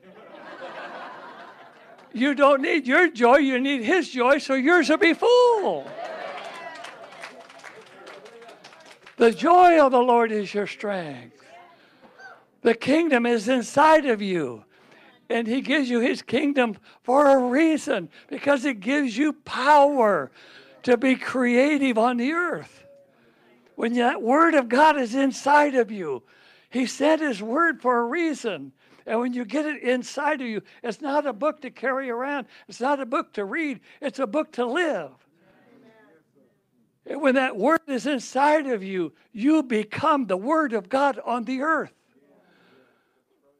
You 2.14 2.34
don't 2.34 2.62
need 2.62 2.88
your 2.88 3.10
joy, 3.10 3.38
you 3.38 3.60
need 3.60 3.84
His 3.84 4.10
joy, 4.10 4.38
so 4.38 4.54
yours 4.54 4.88
will 4.88 4.98
be 4.98 5.14
full. 5.14 5.86
The 9.18 9.32
joy 9.32 9.80
of 9.82 9.92
the 9.92 10.00
Lord 10.00 10.32
is 10.32 10.54
your 10.54 10.68
strength. 10.68 11.36
The 12.62 12.74
kingdom 12.74 13.26
is 13.26 13.50
inside 13.50 14.06
of 14.06 14.22
you. 14.22 14.64
And 15.30 15.48
he 15.48 15.62
gives 15.62 15.90
you 15.90 16.00
his 16.00 16.22
kingdom 16.22 16.78
for 17.04 17.28
a 17.28 17.50
reason 17.50 18.10
because 18.28 18.64
it 18.66 18.80
gives 18.80 19.18
you 19.18 19.34
power 19.34 20.32
to 20.84 20.98
be 20.98 21.16
creative 21.16 21.98
on 21.98 22.18
the 22.18 22.32
earth. 22.32 22.86
When 23.76 23.94
that 23.94 24.22
word 24.22 24.54
of 24.54 24.70
God 24.70 24.98
is 25.00 25.16
inside 25.16 25.76
of 25.76 25.92
you, 25.92 26.24
he 26.70 26.86
sent 26.86 27.22
his 27.22 27.42
word 27.42 27.82
for 27.82 28.00
a 28.00 28.06
reason. 28.06 28.72
And 29.06 29.20
when 29.20 29.34
you 29.34 29.46
get 29.46 29.66
it 29.66 29.82
inside 29.82 30.42
of 30.42 30.48
you, 30.48 30.62
it's 30.84 31.02
not 31.02 31.26
a 31.26 31.34
book 31.34 31.62
to 31.62 31.72
carry 31.72 32.10
around, 32.10 32.48
it's 32.68 32.82
not 32.82 33.00
a 33.00 33.06
book 33.06 33.34
to 33.34 33.46
read, 33.46 33.80
it's 34.02 34.20
a 34.20 34.28
book 34.28 34.52
to 34.54 34.66
live. 34.66 35.12
And 37.08 37.22
when 37.22 37.36
that 37.36 37.56
word 37.56 37.82
is 37.88 38.08
inside 38.08 38.68
of 38.68 38.84
you, 38.84 39.14
you 39.32 39.62
become 39.64 40.26
the 40.26 40.38
word 40.38 40.74
of 40.74 40.90
God 40.90 41.20
on 41.24 41.44
the 41.44 41.62
earth. 41.62 41.94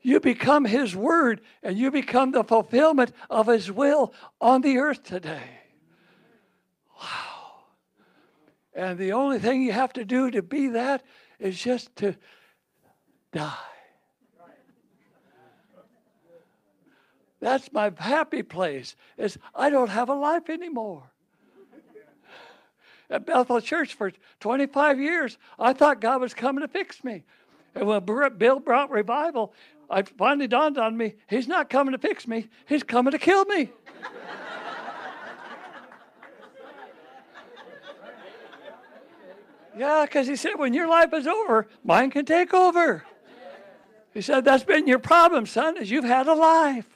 You 0.06 0.20
become 0.20 0.66
his 0.66 0.96
word 0.96 1.42
and 1.64 1.76
you 1.76 1.90
become 1.90 2.30
the 2.30 2.44
fulfillment 2.44 3.12
of 3.28 3.48
his 3.48 3.72
will 3.72 4.14
on 4.40 4.62
the 4.62 4.78
earth 4.78 5.02
today. 5.02 5.50
Wow. 7.02 7.64
And 8.76 9.00
the 9.00 9.14
only 9.14 9.40
thing 9.40 9.64
you 9.64 9.72
have 9.72 9.94
to 9.94 10.06
do 10.06 10.30
to 10.30 10.44
be 10.44 10.68
that 10.68 11.04
is 11.40 11.60
just 11.60 11.96
to 11.96 12.16
die. 13.32 13.56
That's 17.40 17.74
my 17.74 17.92
happy 17.98 18.44
place. 18.44 18.96
Is 19.18 19.40
I 19.56 19.72
don't 19.72 19.90
have 19.90 20.10
a 20.10 20.14
life 20.14 20.52
anymore. 20.52 21.10
At 23.10 23.26
Bethel 23.26 23.60
Church 23.60 23.96
for 23.96 24.12
25 24.40 25.00
years, 25.00 25.40
I 25.58 25.74
thought 25.74 26.00
God 26.00 26.22
was 26.22 26.36
coming 26.36 26.62
to 26.62 26.68
fix 26.68 27.04
me. 27.04 27.24
And 27.76 27.88
when 27.88 28.06
Bill 28.38 28.60
brought 28.60 28.90
revival, 28.90 29.54
I 29.90 30.02
finally 30.04 30.48
dawned 30.48 30.78
on 30.78 30.98
me, 30.98 31.16
he's 31.28 31.48
not 31.48 31.70
coming 31.70 31.92
to 31.92 31.98
fix 31.98 32.28
me, 32.28 32.48
he's 32.68 32.84
coming 32.84 33.12
to 33.12 33.20
kill 33.20 33.46
me. 33.46 33.72
yeah, 39.78 40.06
because 40.06 40.28
he 40.28 40.36
said, 40.36 40.56
when 40.58 40.74
your 40.74 40.88
life 40.88 41.14
is 41.14 41.28
over, 41.28 41.68
mine 41.84 42.12
can 42.12 42.26
take 42.26 42.54
over. 42.54 43.04
He 44.14 44.22
said, 44.22 44.46
that's 44.46 44.64
been 44.64 44.88
your 44.88 45.00
problem, 45.00 45.46
son, 45.46 45.78
is 45.78 45.92
you've 45.92 46.06
had 46.06 46.28
a 46.28 46.34
life 46.34 46.88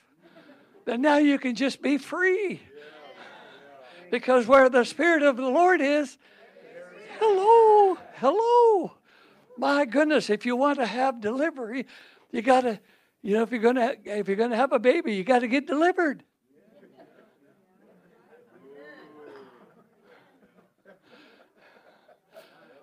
then 0.90 1.02
now 1.02 1.18
you 1.18 1.38
can 1.38 1.54
just 1.54 1.84
be 1.84 2.00
free. 2.00 2.62
Because 4.10 4.48
where 4.48 4.70
the 4.70 4.84
Spirit 4.84 5.22
of 5.22 5.38
the 5.38 5.48
Lord 5.48 5.82
is, 5.82 6.18
hello, 7.20 7.96
hello. 8.16 8.94
My 9.56 9.86
goodness, 9.86 10.32
if 10.32 10.48
you 10.48 10.56
want 10.56 10.80
to 10.80 10.88
have 10.88 11.22
delivery, 11.22 11.86
you 12.32 12.42
got 12.42 12.62
to, 12.62 12.80
you 13.22 13.36
know, 13.36 13.44
if 13.44 13.52
you're 13.52 13.60
gonna 13.60 13.96
if 14.06 14.28
you're 14.28 14.38
gonna 14.38 14.56
have 14.56 14.72
a 14.72 14.80
baby, 14.80 15.16
you 15.16 15.24
got 15.24 15.40
to 15.40 15.48
get 15.48 15.68
delivered. 15.68 16.24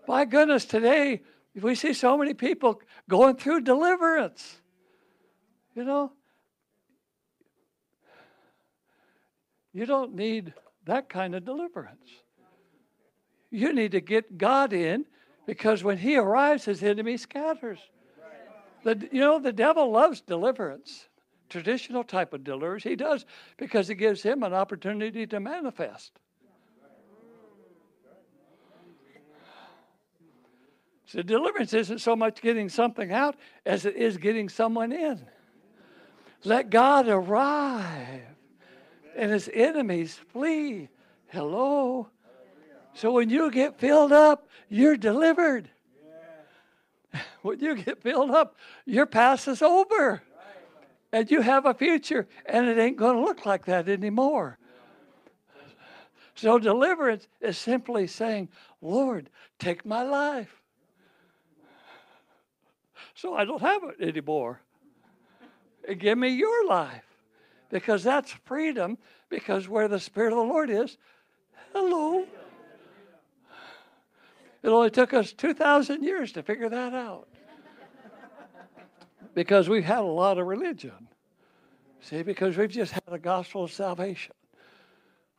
My 0.09 0.25
goodness, 0.25 0.65
today 0.65 1.23
we 1.61 1.75
see 1.75 1.93
so 1.93 2.17
many 2.17 2.33
people 2.33 2.81
going 3.09 3.37
through 3.37 3.63
deliverance. 3.63 4.59
You 5.75 5.85
know, 5.85 6.13
You 9.77 9.85
don't 9.85 10.15
need 10.15 10.55
that 10.87 11.11
kind 11.11 11.35
of 11.35 11.45
deliverance. 11.45 12.09
You 13.51 13.75
need 13.75 13.93
to 13.93 14.01
get 14.01 14.39
God 14.39 14.73
in 14.73 15.05
because 15.45 15.85
when 15.85 15.99
He 15.99 16.17
arrives, 16.17 16.65
His 16.65 16.83
enemy 16.83 17.19
scatters. 17.19 17.79
The, 18.87 19.09
you 19.11 19.19
know, 19.19 19.41
the 19.41 19.53
devil 19.53 19.91
loves 19.91 20.21
deliverance, 20.21 21.09
traditional 21.49 22.05
type 22.05 22.33
of 22.33 22.45
deliverance. 22.45 22.85
He 22.85 22.95
does 22.95 23.27
because 23.57 23.91
it 23.91 23.97
gives 23.97 24.23
him 24.23 24.45
an 24.45 24.55
opportunity 24.55 25.27
to 25.27 25.41
manifest. 25.41 26.13
So 31.07 31.21
deliverance 31.21 31.75
isn't 31.75 31.99
so 31.99 32.15
much 32.15 32.41
getting 32.41 32.69
something 32.69 33.11
out 33.11 33.35
as 33.65 33.87
it 33.87 33.97
is 33.97 34.19
getting 34.19 34.49
someone 34.49 34.93
in. 34.93 35.27
Let 36.45 36.71
God 36.71 37.09
arrive 37.09 38.23
and 39.17 39.33
his 39.33 39.51
enemies 39.53 40.15
flee. 40.15 40.91
Hello. 41.27 42.09
So 42.95 43.11
when 43.11 43.31
you 43.31 43.51
get 43.51 43.81
filled 43.81 44.13
up, 44.13 44.47
you're 44.69 44.97
delivered. 44.97 45.71
When 47.47 47.61
you 47.61 47.77
get 47.77 48.03
filled 48.03 48.33
up, 48.33 48.57
your 48.87 49.07
past 49.07 49.47
is 49.47 49.63
over. 49.63 50.21
And 51.13 51.31
you 51.31 51.43
have 51.43 51.65
a 51.65 51.75
future, 51.75 52.27
and 52.45 52.67
it 52.67 52.77
ain't 52.77 52.97
going 52.97 53.15
to 53.15 53.23
look 53.23 53.47
like 53.47 53.67
that 53.67 53.89
anymore. 53.89 54.59
So 56.35 56.59
deliverance 56.59 57.29
is 57.41 57.57
simply 57.57 58.09
saying, 58.09 58.49
Lord, 58.83 59.31
take 59.61 59.87
my 59.87 60.03
life. 60.03 60.61
So 63.15 63.35
I 63.35 63.45
don't 63.45 63.63
have 63.63 63.83
it 63.85 64.09
anymore. 64.09 64.61
And 65.89 66.01
give 66.01 66.19
me 66.19 66.31
your 66.31 66.67
life 66.67 67.05
because 67.71 68.03
that's 68.03 68.33
freedom. 68.45 68.99
Because 69.29 69.69
where 69.69 69.87
the 69.87 70.01
Spirit 70.01 70.33
of 70.33 70.39
the 70.39 70.53
Lord 70.53 70.69
is, 70.69 70.99
hello. 71.73 72.27
It 74.65 74.69
only 74.69 74.91
took 74.91 75.15
us 75.15 75.33
2,000 75.33 76.03
years 76.03 76.33
to 76.33 76.43
figure 76.43 76.69
that 76.69 76.93
out. 76.93 77.29
Because 79.37 79.69
we've 79.69 79.85
had 79.85 79.99
a 79.99 80.03
lot 80.03 80.39
of 80.39 80.47
religion. 80.47 81.09
See, 82.01 82.23
because 82.23 82.57
we've 82.57 82.71
just 82.71 82.93
had 82.93 83.03
a 83.09 83.19
gospel 83.19 83.65
of 83.65 83.71
salvation. 83.71 84.33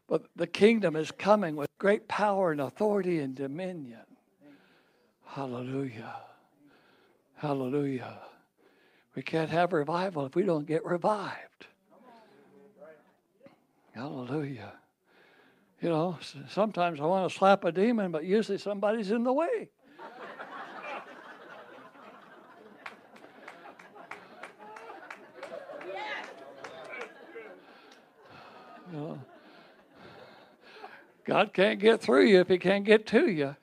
But 0.08 0.28
the 0.36 0.46
kingdom 0.46 0.96
is 0.96 1.10
coming 1.10 1.56
with 1.56 1.68
great 1.80 2.08
power 2.08 2.52
and 2.52 2.62
authority 2.62 3.20
and 3.20 3.34
dominion. 3.34 4.06
Hallelujah. 5.26 6.16
Hallelujah. 7.38 8.20
We 9.16 9.24
can't 9.24 9.50
have 9.50 9.74
revival 9.74 10.28
if 10.28 10.36
we 10.36 10.44
don't 10.44 10.68
get 10.68 10.86
revived. 10.86 11.66
Hallelujah. 13.96 14.74
You 15.82 15.90
know, 15.90 16.20
sometimes 16.50 17.00
I 17.00 17.06
want 17.06 17.32
to 17.32 17.36
slap 17.36 17.64
a 17.64 17.72
demon, 17.72 18.12
but 18.12 18.26
usually 18.26 18.60
somebody's 18.60 19.10
in 19.10 19.24
the 19.24 19.34
way. 19.34 19.70
God 31.26 31.54
can't 31.54 31.80
get 31.80 32.02
through 32.02 32.26
you 32.26 32.40
if 32.40 32.48
He 32.48 32.58
can't 32.58 32.86
get 32.86 33.06
to 33.08 33.30
you. 33.30 33.56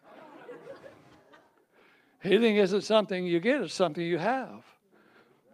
Healing 2.23 2.57
isn't 2.57 2.83
something 2.83 3.27
you 3.27 3.41
get, 3.41 3.63
it's 3.63 3.75
something 3.75 4.05
you 4.05 4.19
have. 4.19 4.65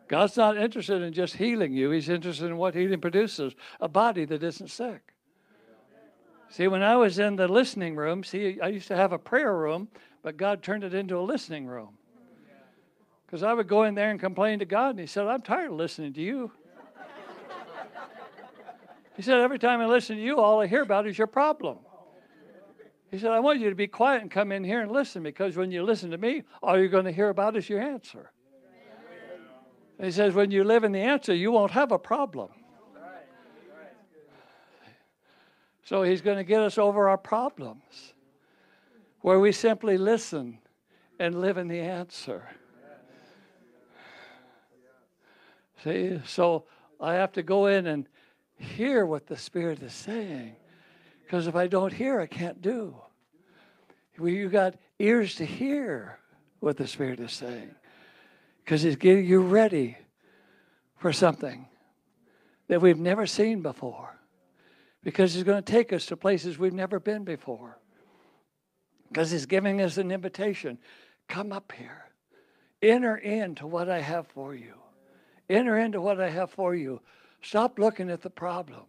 God's 0.09 0.37
not 0.37 0.57
interested 0.57 1.03
in 1.03 1.13
just 1.13 1.37
healing 1.37 1.73
you, 1.73 1.91
He's 1.91 2.09
interested 2.09 2.47
in 2.47 2.57
what 2.57 2.75
healing 2.75 3.01
produces 3.01 3.55
a 3.81 3.89
body 3.89 4.25
that 4.25 4.43
isn't 4.43 4.71
sick. 4.71 5.01
See, 6.49 6.67
when 6.67 6.83
I 6.83 6.97
was 6.97 7.21
in 7.21 7.37
the 7.37 7.47
listening 7.47 7.95
room, 7.95 8.25
see, 8.25 8.61
I 8.61 8.69
used 8.69 8.89
to 8.89 8.97
have 8.97 9.13
a 9.13 9.19
prayer 9.19 9.57
room, 9.57 9.89
but 10.23 10.37
God 10.37 10.65
turned 10.65 10.83
it 10.83 10.95
into 10.95 11.17
a 11.17 11.23
listening 11.23 11.67
room. 11.67 11.97
Because 13.25 13.45
I 13.45 13.53
would 13.53 13.69
go 13.69 13.85
in 13.85 13.95
there 13.95 14.11
and 14.11 14.19
complain 14.19 14.59
to 14.59 14.65
God, 14.65 14.91
and 14.91 14.99
He 14.99 15.07
said, 15.07 15.29
I'm 15.29 15.43
tired 15.43 15.71
of 15.71 15.77
listening 15.77 16.13
to 16.15 16.21
you. 16.21 16.51
He 19.21 19.25
said, 19.25 19.41
Every 19.41 19.59
time 19.59 19.83
I 19.83 19.87
listen 19.87 20.17
to 20.17 20.23
you, 20.23 20.41
all 20.41 20.63
I 20.63 20.67
hear 20.67 20.81
about 20.81 21.07
is 21.07 21.19
your 21.19 21.27
problem. 21.27 21.77
He 23.11 23.19
said, 23.19 23.33
I 23.33 23.41
want 23.41 23.61
you 23.61 23.69
to 23.69 23.75
be 23.77 23.87
quiet 23.87 24.23
and 24.23 24.31
come 24.31 24.51
in 24.51 24.65
here 24.65 24.81
and 24.81 24.91
listen 24.91 25.23
because 25.23 25.59
when 25.59 25.71
you 25.71 25.83
listen 25.83 26.11
to 26.13 26.17
me, 26.17 26.45
all 26.63 26.79
you're 26.79 26.89
going 26.89 27.05
to 27.05 27.13
hear 27.13 27.29
about 27.29 27.55
is 27.55 27.69
your 27.69 27.83
answer. 27.83 28.33
He 30.01 30.11
says, 30.11 30.33
when 30.33 30.51
you 30.51 30.65
live 30.65 30.85
in 30.85 30.93
the 30.93 31.01
answer, 31.01 31.35
you 31.35 31.53
won't 31.53 31.73
have 31.73 31.93
a 31.93 31.99
problem. 31.99 32.49
So 35.85 36.03
he's 36.03 36.23
going 36.23 36.39
to 36.39 36.45
get 36.45 36.63
us 36.63 36.79
over 36.79 37.11
our 37.11 37.19
problems 37.19 38.15
where 39.21 39.39
we 39.39 39.53
simply 39.53 39.99
listen 39.99 40.61
and 41.19 41.43
live 41.43 41.59
in 41.59 41.69
the 41.69 41.81
answer. 41.81 42.49
See, 45.85 46.23
so 46.25 46.65
I 46.99 47.13
have 47.17 47.33
to 47.33 47.43
go 47.43 47.67
in 47.67 47.87
and 47.87 48.09
hear 48.61 49.05
what 49.07 49.27
the 49.27 49.37
Spirit 49.37 49.83
is 49.83 49.93
saying. 49.93 50.57
Because 51.25 51.47
if 51.47 51.55
I 51.57 51.67
don't 51.67 51.93
hear, 51.93 52.21
I 52.21 52.27
can't 52.27 52.61
do. 52.61 52.95
Well, 54.19 54.29
you 54.29 54.49
got 54.49 54.75
ears 54.99 55.37
to 55.37 55.45
hear 55.45 56.19
what 56.61 56.77
the 56.77 56.87
Spirit 56.87 57.21
is 57.21 57.33
saying 57.33 57.75
because 58.65 58.83
He's 58.83 58.97
getting 58.97 59.25
you 59.25 59.41
ready 59.41 59.97
for 60.99 61.13
something 61.13 61.67
that 62.69 62.81
we've 62.81 62.99
never 62.99 63.27
seen 63.27 63.63
before. 63.63 64.17
Because 65.03 65.35
He's 65.35 65.43
going 65.43 65.63
to 65.63 65.73
take 65.73 65.93
us 65.93 66.07
to 66.07 66.17
places 66.17 66.59
we've 66.59 66.73
never 66.73 67.01
been 67.01 67.25
before. 67.25 67.79
Because 69.09 69.31
He's 69.31 69.47
giving 69.47 69.81
us 69.81 69.97
an 69.97 70.11
invitation 70.11 70.79
come 71.27 71.53
up 71.53 71.73
here, 71.73 72.05
enter 72.83 73.17
into 73.17 73.67
what 73.67 73.89
I 73.89 74.01
have 74.01 74.27
for 74.29 74.55
you. 74.55 74.75
Enter 75.49 75.79
into 75.79 76.01
what 76.01 76.21
I 76.21 76.29
have 76.29 76.51
for 76.51 76.75
you. 76.75 77.01
Stop 77.43 77.79
looking 77.79 78.11
at 78.11 78.23
the 78.23 78.31
problem. 78.31 78.83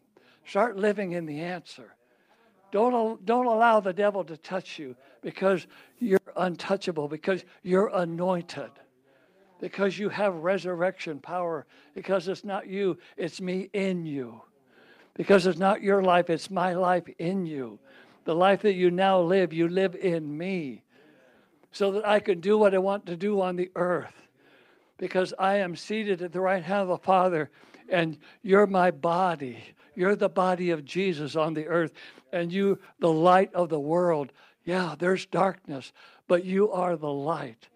Start 0.45 0.77
living 0.77 1.13
in 1.13 1.25
the 1.25 1.39
answer. 1.39 1.95
Don't, 2.71 3.25
don't 3.25 3.47
allow 3.47 3.79
the 3.79 3.93
devil 3.93 4.23
to 4.23 4.37
touch 4.37 4.79
you 4.79 4.95
because 5.21 5.67
you're 5.99 6.19
untouchable, 6.37 7.07
because 7.07 7.43
you're 7.63 7.91
anointed, 7.93 8.71
because 9.59 9.99
you 9.99 10.09
have 10.09 10.33
resurrection 10.35 11.19
power, 11.19 11.65
because 11.93 12.27
it's 12.27 12.45
not 12.45 12.67
you, 12.67 12.97
it's 13.17 13.41
me 13.41 13.69
in 13.73 14.05
you. 14.05 14.41
Because 15.13 15.45
it's 15.45 15.59
not 15.59 15.83
your 15.83 16.01
life, 16.01 16.29
it's 16.29 16.49
my 16.49 16.73
life 16.73 17.03
in 17.19 17.45
you. 17.45 17.77
The 18.23 18.35
life 18.35 18.61
that 18.61 18.73
you 18.73 18.89
now 18.89 19.19
live, 19.19 19.51
you 19.51 19.67
live 19.67 19.95
in 19.95 20.37
me. 20.37 20.83
So 21.73 21.91
that 21.93 22.07
I 22.07 22.19
can 22.19 22.39
do 22.39 22.57
what 22.57 22.73
I 22.73 22.77
want 22.77 23.05
to 23.07 23.17
do 23.17 23.41
on 23.41 23.55
the 23.55 23.71
earth. 23.75 24.13
Because 24.97 25.33
I 25.37 25.57
am 25.57 25.75
seated 25.75 26.21
at 26.21 26.31
the 26.31 26.39
right 26.39 26.63
hand 26.63 26.83
of 26.83 26.87
the 26.87 26.97
Father, 26.97 27.49
and 27.91 28.17
you're 28.41 28.67
my 28.67 28.91
body. 28.91 29.63
You're 29.95 30.15
the 30.15 30.29
body 30.29 30.71
of 30.71 30.85
Jesus 30.85 31.35
on 31.35 31.53
the 31.53 31.67
earth 31.67 31.93
and 32.31 32.51
you 32.51 32.79
the 32.99 33.11
light 33.11 33.53
of 33.53 33.69
the 33.69 33.79
world. 33.79 34.31
Yeah, 34.63 34.95
there's 34.97 35.25
darkness, 35.25 35.91
but 36.27 36.45
you 36.45 36.71
are 36.71 36.95
the 36.95 37.11
light. 37.11 37.67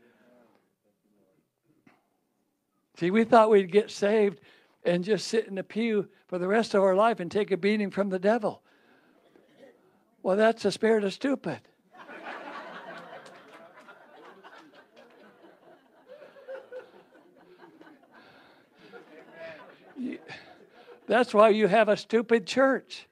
See, 2.98 3.12
we 3.12 3.26
thought 3.26 3.50
we'd 3.50 3.72
get 3.72 3.92
saved 3.92 4.40
and 4.86 5.04
just 5.04 5.28
sit 5.28 5.48
in 5.48 5.56
the 5.56 5.64
pew 5.64 6.08
for 6.28 6.38
the 6.38 6.48
rest 6.48 6.74
of 6.74 6.84
our 6.84 6.96
life 6.96 7.20
and 7.20 7.30
take 7.30 7.52
a 7.52 7.58
beating 7.58 7.92
from 7.92 8.10
the 8.10 8.20
devil. 8.20 8.62
Well, 10.24 10.38
that's 10.38 10.64
the 10.64 10.72
spirit 10.72 11.04
of 11.04 11.14
stupid. 11.14 11.60
That's 21.08 21.34
why 21.34 21.50
you 21.50 21.68
have 21.68 21.90
a 21.90 21.98
stupid 21.98 22.48
church 22.48 23.08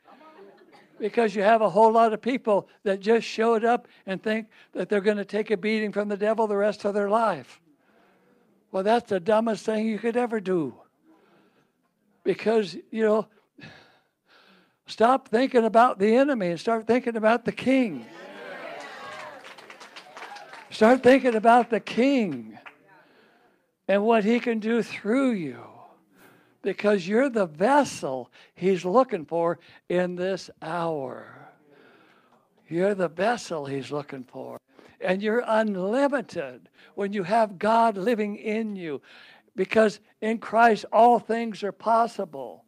because 0.99 1.36
you 1.36 1.41
have 1.41 1.62
a 1.62 1.69
whole 1.69 1.91
lot 1.91 2.13
of 2.13 2.21
people 2.21 2.67
that 2.84 2.99
just 2.99 3.27
showed 3.27 3.65
up 3.65 3.88
and 4.06 4.21
think 4.21 4.47
that 4.71 4.89
they're 4.89 5.01
going 5.01 5.17
to 5.17 5.25
take 5.25 5.51
a 5.51 5.58
beating 5.58 5.91
from 5.91 6.08
the 6.08 6.17
devil 6.17 6.47
the 6.47 6.56
rest 6.56 6.86
of 6.86 6.93
their 6.93 7.10
life. 7.10 7.60
Well, 8.71 8.84
that's 8.84 9.10
the 9.10 9.19
dumbest 9.19 9.65
thing 9.65 9.86
you 9.86 9.99
could 9.99 10.17
ever 10.17 10.39
do. 10.39 10.75
Because, 12.23 12.77
you 12.89 13.03
know, 13.03 13.27
stop 14.88 15.27
thinking 15.27 15.65
about 15.65 15.99
the 15.99 16.15
enemy 16.15 16.51
and 16.51 16.60
start 16.60 16.88
thinking 16.88 17.17
about 17.17 17.43
the 17.43 17.51
king. 17.51 18.06
Start 20.69 21.03
thinking 21.03 21.36
about 21.36 21.69
the 21.69 21.79
king 21.79 22.58
and 23.88 24.03
what 24.03 24.23
he 24.23 24.39
can 24.39 24.60
do 24.60 24.82
through 24.82 25.32
you 25.32 25.72
because 26.63 27.08
you're 27.08 27.30
the 27.30 27.45
vessel 27.45 28.32
he's 28.56 28.84
looking 28.84 29.26
for 29.26 29.60
in 29.89 30.15
this 30.15 30.49
hour. 30.62 31.52
You're 32.67 32.95
the 32.95 33.10
vessel 33.10 33.67
he's 33.67 33.91
looking 33.91 34.23
for. 34.23 34.58
And 34.99 35.21
you're 35.21 35.43
unlimited 35.45 36.69
when 36.95 37.13
you 37.13 37.23
have 37.23 37.60
God 37.60 37.97
living 37.97 38.38
in 38.38 38.76
you 38.76 39.02
because 39.56 39.99
in 40.21 40.39
Christ 40.39 40.86
all 40.91 41.19
things 41.19 41.62
are 41.63 41.73
possible. 41.73 42.63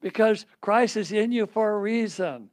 Because 0.00 0.46
Christ 0.60 0.96
is 0.96 1.12
in 1.12 1.32
you 1.32 1.46
for 1.46 1.72
a 1.72 1.78
reason. 1.78 2.48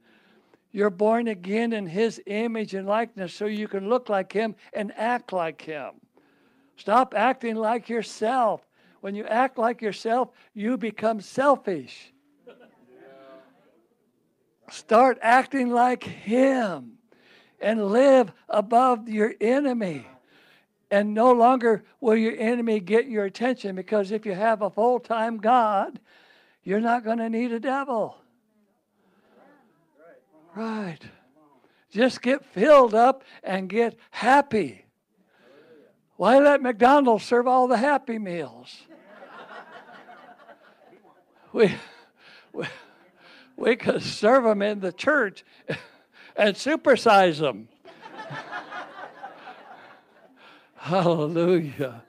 You're 0.71 0.89
born 0.89 1.27
again 1.27 1.73
in 1.73 1.85
his 1.85 2.21
image 2.25 2.73
and 2.73 2.87
likeness 2.87 3.33
so 3.33 3.45
you 3.45 3.67
can 3.67 3.89
look 3.89 4.09
like 4.09 4.31
him 4.31 4.55
and 4.73 4.91
act 4.97 5.31
like 5.31 5.61
him. 5.61 5.91
Stop 6.77 7.13
acting 7.15 7.55
like 7.55 7.89
yourself 7.89 8.65
when 9.01 9.15
you 9.15 9.25
act 9.25 9.57
like 9.57 9.81
yourself, 9.81 10.29
you 10.53 10.77
become 10.77 11.19
selfish. 11.21 12.13
Start 14.69 15.17
acting 15.21 15.69
like 15.69 16.03
Him 16.03 16.93
and 17.59 17.87
live 17.87 18.31
above 18.47 19.09
your 19.09 19.33
enemy. 19.41 20.07
And 20.89 21.13
no 21.13 21.31
longer 21.31 21.83
will 21.99 22.15
your 22.15 22.35
enemy 22.37 22.79
get 22.79 23.07
your 23.07 23.25
attention 23.25 23.75
because 23.75 24.11
if 24.11 24.25
you 24.25 24.33
have 24.33 24.61
a 24.61 24.69
full 24.69 24.99
time 24.99 25.37
God, 25.37 25.99
you're 26.63 26.81
not 26.81 27.03
going 27.03 27.17
to 27.17 27.29
need 27.29 27.51
a 27.51 27.59
devil. 27.59 28.17
Right. 30.53 30.99
Just 31.91 32.21
get 32.21 32.45
filled 32.45 32.93
up 32.93 33.23
and 33.43 33.69
get 33.69 33.97
happy. 34.11 34.85
Why 36.17 36.39
let 36.39 36.61
McDonald's 36.61 37.23
serve 37.23 37.47
all 37.47 37.67
the 37.67 37.77
happy 37.77 38.19
meals? 38.19 38.83
We, 41.53 41.73
we, 42.53 42.65
we 43.55 43.75
could 43.75 44.01
serve 44.01 44.43
them 44.43 44.61
in 44.61 44.79
the 44.79 44.91
church 44.91 45.43
and 46.35 46.55
supersize 46.55 47.39
them. 47.39 47.67
Hallelujah. 50.75 52.03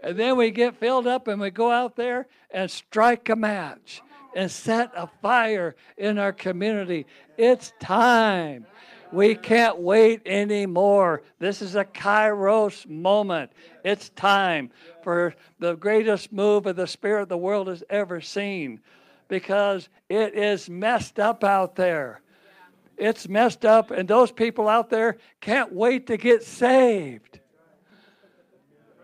And 0.00 0.18
then 0.18 0.36
we 0.36 0.50
get 0.50 0.76
filled 0.76 1.06
up 1.06 1.28
and 1.28 1.40
we 1.40 1.50
go 1.50 1.70
out 1.70 1.96
there 1.96 2.26
and 2.50 2.70
strike 2.70 3.28
a 3.28 3.36
match 3.36 4.02
and 4.34 4.50
set 4.50 4.92
a 4.94 5.08
fire 5.20 5.74
in 5.96 6.18
our 6.18 6.32
community. 6.32 7.06
It's 7.36 7.72
time. 7.80 8.66
We 9.12 9.34
can't 9.34 9.78
wait 9.78 10.22
anymore. 10.26 11.22
This 11.38 11.62
is 11.62 11.74
a 11.76 11.84
kairos 11.84 12.86
moment. 12.88 13.52
It's 13.84 14.10
time 14.10 14.70
for 15.02 15.34
the 15.58 15.74
greatest 15.76 16.32
move 16.32 16.66
of 16.66 16.76
the 16.76 16.86
Spirit 16.86 17.28
the 17.28 17.38
world 17.38 17.68
has 17.68 17.82
ever 17.88 18.20
seen 18.20 18.80
because 19.28 19.88
it 20.08 20.34
is 20.34 20.68
messed 20.68 21.18
up 21.18 21.44
out 21.44 21.76
there. 21.76 22.20
It's 22.96 23.28
messed 23.28 23.64
up, 23.64 23.90
and 23.90 24.08
those 24.08 24.32
people 24.32 24.68
out 24.68 24.90
there 24.90 25.18
can't 25.40 25.72
wait 25.72 26.08
to 26.08 26.16
get 26.16 26.42
saved. 26.42 27.38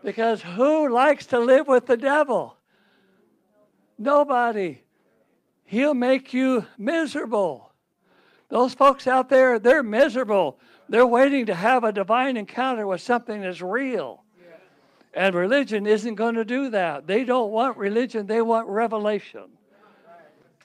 Because 0.02 0.42
who 0.42 0.92
likes 0.92 1.26
to 1.26 1.38
live 1.38 1.68
with 1.68 1.86
the 1.86 1.96
devil? 1.96 2.56
Nobody. 3.96 4.82
He'll 5.64 5.94
make 5.94 6.34
you 6.34 6.66
miserable. 6.76 7.72
Those 8.54 8.72
folks 8.72 9.08
out 9.08 9.28
there, 9.28 9.58
they're 9.58 9.82
miserable. 9.82 10.60
They're 10.88 11.04
waiting 11.04 11.46
to 11.46 11.56
have 11.56 11.82
a 11.82 11.90
divine 11.90 12.36
encounter 12.36 12.86
with 12.86 13.00
something 13.00 13.40
that's 13.40 13.60
real. 13.60 14.22
And 15.12 15.34
religion 15.34 15.88
isn't 15.88 16.14
going 16.14 16.36
to 16.36 16.44
do 16.44 16.70
that. 16.70 17.08
They 17.08 17.24
don't 17.24 17.50
want 17.50 17.76
religion, 17.76 18.28
they 18.28 18.42
want 18.42 18.68
revelation. 18.68 19.46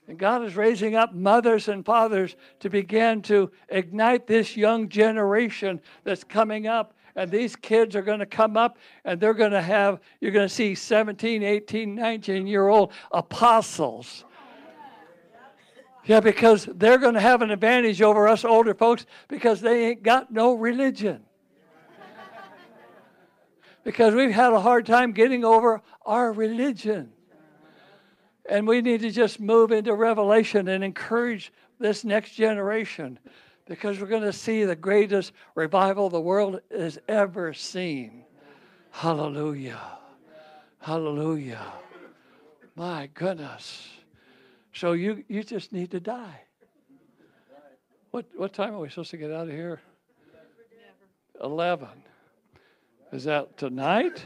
And 0.08 0.20
God 0.20 0.46
is 0.46 0.56
raising 0.56 0.94
up 0.94 1.16
mothers 1.16 1.68
and 1.68 1.84
fathers 1.84 2.36
to 2.60 2.70
begin 2.70 3.24
to 3.24 3.50
ignite 3.70 4.28
this 4.28 4.56
young 4.56 4.88
generation 4.88 5.82
that's 6.04 6.24
coming 6.24 6.68
up. 6.68 6.94
And 7.16 7.32
these 7.32 7.56
kids 7.56 7.96
are 7.96 8.04
going 8.04 8.20
to 8.20 8.28
come 8.28 8.56
up 8.56 8.78
and 9.04 9.20
they're 9.20 9.34
going 9.34 9.54
to 9.54 9.64
have, 9.64 10.00
you're 10.22 10.32
going 10.32 10.48
to 10.48 10.54
see 10.54 10.76
17, 10.76 11.42
18, 11.42 11.96
19 11.96 12.46
year 12.46 12.68
old 12.68 12.92
apostles 13.12 14.26
yeah, 16.10 16.22
because 16.22 16.68
they're 16.74 16.98
going 16.98 17.14
to 17.14 17.20
have 17.20 17.44
an 17.44 17.52
advantage 17.52 18.02
over 18.02 18.28
us 18.28 18.44
older 18.44 18.74
folks 18.74 19.06
because 19.28 19.62
they 19.62 19.90
ain't 19.90 20.02
got 20.02 20.32
no 20.32 20.56
religion. 20.56 21.24
because 23.84 24.16
we've 24.16 24.32
had 24.32 24.52
a 24.52 24.60
hard 24.60 24.88
time 24.88 25.12
getting 25.12 25.46
over 25.46 25.84
our 26.08 26.34
religion. 26.34 27.12
And 28.50 28.68
we 28.68 28.82
need 28.82 29.02
to 29.02 29.12
just 29.12 29.40
move 29.40 29.72
into 29.72 29.94
revelation 29.94 30.68
and 30.70 30.84
encourage 30.84 31.54
this 31.78 32.04
next 32.04 32.32
generation 32.32 33.20
because 33.68 34.00
we're 34.00 34.08
going 34.08 34.24
to 34.24 34.34
see 34.34 34.64
the 34.64 34.76
greatest 34.76 35.32
revival 35.54 36.10
the 36.10 36.20
world 36.20 36.60
has 36.76 36.98
ever 37.08 37.54
seen. 37.54 38.24
Hallelujah. 38.90 40.00
Hallelujah. 40.80 41.72
My 42.76 43.12
goodness. 43.14 43.99
So 44.80 44.94
you, 44.94 45.26
you 45.28 45.44
just 45.44 45.74
need 45.74 45.92
to 45.92 46.00
die. 46.00 46.40
What, 48.12 48.28
what 48.38 48.54
time 48.54 48.74
are 48.76 48.80
we 48.80 48.88
supposed 48.88 49.12
to 49.12 49.18
get 49.18 49.30
out 49.30 49.50
of 49.50 49.54
here? 49.54 49.82
11. 51.44 51.90
Is 53.12 53.26
that 53.26 53.58
tonight? 53.58 54.24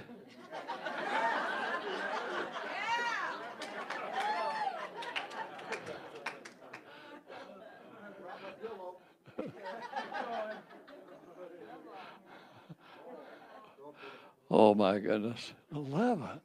oh 14.51 14.75
my 14.75 14.99
goodness. 14.99 15.53
11. 15.73 16.39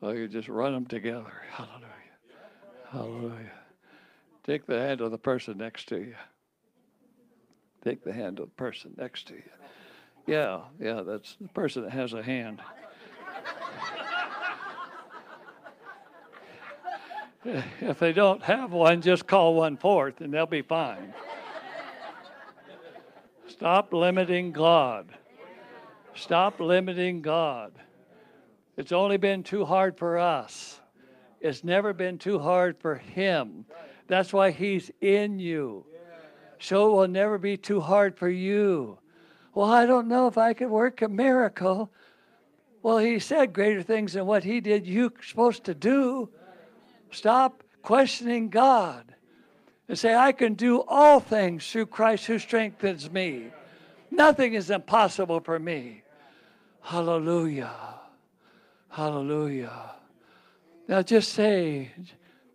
Well, 0.00 0.14
you 0.14 0.28
just 0.28 0.48
run 0.48 0.72
them 0.72 0.86
together. 0.86 1.32
Hallelujah. 1.50 1.86
Hallelujah. 2.90 3.52
Take 4.44 4.66
the 4.66 4.78
hand 4.78 5.00
of 5.00 5.10
the 5.10 5.18
person 5.18 5.58
next 5.58 5.88
to 5.88 5.96
you. 5.98 6.14
Take 7.82 8.04
the 8.04 8.12
hand 8.12 8.38
of 8.38 8.46
the 8.46 8.54
person 8.54 8.94
next 8.96 9.28
to 9.28 9.34
you. 9.34 9.42
Yeah, 10.26 10.60
yeah, 10.80 11.02
that's 11.02 11.36
the 11.40 11.48
person 11.48 11.82
that 11.84 11.92
has 11.92 12.12
a 12.12 12.22
hand. 12.22 12.60
if 17.80 17.98
they 17.98 18.12
don't 18.12 18.42
have 18.42 18.72
one, 18.72 19.00
just 19.02 19.26
call 19.26 19.54
one 19.54 19.76
forth 19.76 20.20
and 20.20 20.34
they'll 20.34 20.46
be 20.46 20.62
fine. 20.62 21.14
Stop 23.48 23.92
limiting 23.92 24.52
God. 24.52 25.08
Stop 26.14 26.60
limiting 26.60 27.22
God. 27.22 27.72
It's 28.76 28.92
only 28.92 29.16
been 29.16 29.42
too 29.42 29.64
hard 29.64 29.96
for 29.96 30.18
us. 30.18 30.80
It's 31.40 31.64
never 31.64 31.92
been 31.92 32.18
too 32.18 32.38
hard 32.38 32.78
for 32.78 32.96
Him. 32.96 33.64
That's 34.06 34.32
why 34.32 34.50
He's 34.50 34.90
in 35.00 35.38
you. 35.38 35.86
So 36.58 36.88
it 36.88 36.96
will 36.96 37.08
never 37.08 37.38
be 37.38 37.56
too 37.56 37.80
hard 37.80 38.16
for 38.16 38.28
you. 38.28 38.98
Well, 39.54 39.70
I 39.70 39.86
don't 39.86 40.08
know 40.08 40.26
if 40.26 40.36
I 40.36 40.52
could 40.52 40.68
work 40.68 41.02
a 41.02 41.08
miracle. 41.08 41.90
Well, 42.82 42.98
He 42.98 43.18
said 43.18 43.52
greater 43.52 43.82
things 43.82 44.12
than 44.12 44.26
what 44.26 44.44
He 44.44 44.60
did, 44.60 44.86
you're 44.86 45.12
supposed 45.22 45.64
to 45.64 45.74
do. 45.74 46.28
Stop 47.10 47.62
questioning 47.82 48.50
God 48.50 49.14
and 49.88 49.98
say, 49.98 50.14
I 50.14 50.32
can 50.32 50.54
do 50.54 50.82
all 50.88 51.20
things 51.20 51.70
through 51.70 51.86
Christ 51.86 52.26
who 52.26 52.38
strengthens 52.38 53.10
me. 53.10 53.50
Nothing 54.10 54.54
is 54.54 54.70
impossible 54.70 55.40
for 55.40 55.58
me. 55.58 56.02
Hallelujah. 56.80 57.95
Hallelujah. 58.96 59.90
Now 60.88 61.02
just 61.02 61.34
say, 61.34 61.90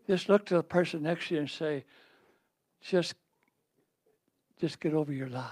just 0.07 0.27
look 0.27 0.43
to 0.47 0.55
the 0.55 0.63
person 0.63 1.03
next 1.03 1.27
to 1.27 1.35
you 1.35 1.41
and 1.41 1.47
say, 1.47 1.85
just, 2.81 3.13
just 4.59 4.79
get 4.79 4.95
over 4.95 5.13
your 5.13 5.29
life. 5.29 5.45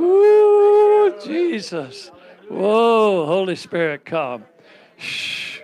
Ooh, 0.00 1.12
Jesus. 1.24 2.12
Whoa, 2.48 3.26
Holy 3.26 3.56
Spirit, 3.56 4.04
come. 4.04 4.44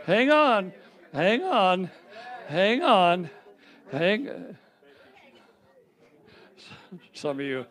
Hang 0.06 0.30
on, 0.30 0.72
hang 1.14 1.42
on, 1.42 1.90
hang 2.48 2.82
on, 2.82 3.30
hang. 3.90 4.54
Some 7.14 7.40
of 7.40 7.46
you, 7.46 7.64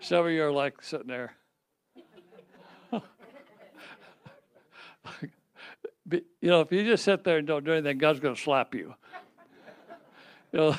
some 0.00 0.26
of 0.26 0.32
you 0.32 0.42
are 0.42 0.50
like 0.50 0.82
sitting 0.82 1.06
there. 1.06 1.36
you 6.10 6.22
know, 6.42 6.60
if 6.60 6.72
you 6.72 6.82
just 6.82 7.04
sit 7.04 7.22
there 7.22 7.38
and 7.38 7.46
don't 7.46 7.64
do 7.64 7.70
anything, 7.72 7.98
God's 7.98 8.18
going 8.18 8.34
to 8.34 8.40
slap 8.40 8.74
you. 8.74 8.92
You 10.50 10.58
know. 10.58 10.74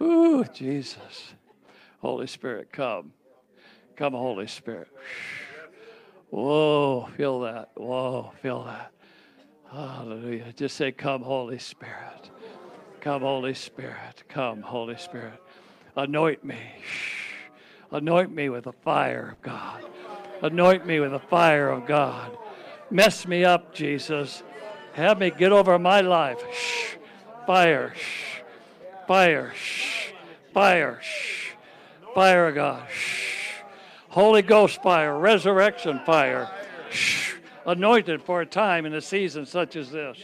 Ooh, 0.06 0.42
Jesus. 0.54 1.34
Holy 2.00 2.26
Spirit, 2.26 2.72
come. 2.72 3.12
Come, 4.00 4.14
Holy 4.14 4.46
Spirit. 4.46 4.88
Whoa, 6.30 7.10
feel 7.18 7.40
that. 7.40 7.68
Whoa, 7.74 8.32
feel 8.40 8.64
that. 8.64 8.92
Hallelujah. 9.70 10.54
Just 10.56 10.76
say, 10.76 10.90
Come, 10.90 11.20
Holy 11.20 11.58
Spirit. 11.58 12.30
Come, 13.02 13.20
Holy 13.20 13.52
Spirit. 13.52 14.24
Come, 14.30 14.62
Holy 14.62 14.96
Spirit. 14.96 15.34
Anoint 15.96 16.42
me. 16.42 16.56
Anoint 17.92 18.34
me 18.34 18.48
with 18.48 18.64
the 18.64 18.72
fire 18.72 19.36
of 19.36 19.42
God. 19.42 19.84
Anoint 20.40 20.86
me 20.86 20.98
with 21.00 21.10
the 21.10 21.18
fire 21.18 21.68
of 21.68 21.86
God. 21.86 22.38
Mess 22.90 23.28
me 23.28 23.44
up, 23.44 23.74
Jesus. 23.74 24.42
Have 24.94 25.18
me 25.18 25.30
get 25.30 25.52
over 25.52 25.78
my 25.78 26.00
life. 26.00 26.40
Shh. 26.54 26.94
Fire. 27.46 27.92
Shh. 27.94 28.40
Fire. 29.06 29.52
Shh. 29.54 30.12
Fire. 30.54 30.98
Shh. 31.02 31.50
Fire 32.14 32.48
of 32.48 32.54
God. 32.54 32.88
Shh. 32.90 33.39
Holy 34.10 34.42
Ghost 34.42 34.82
fire, 34.82 35.18
resurrection 35.18 36.00
fire. 36.04 36.50
Shh. 36.90 37.34
Anointed 37.66 38.22
for 38.22 38.40
a 38.40 38.46
time 38.46 38.86
in 38.86 38.94
a 38.94 39.00
season 39.00 39.46
such 39.46 39.76
as 39.76 39.90
this. 39.90 40.18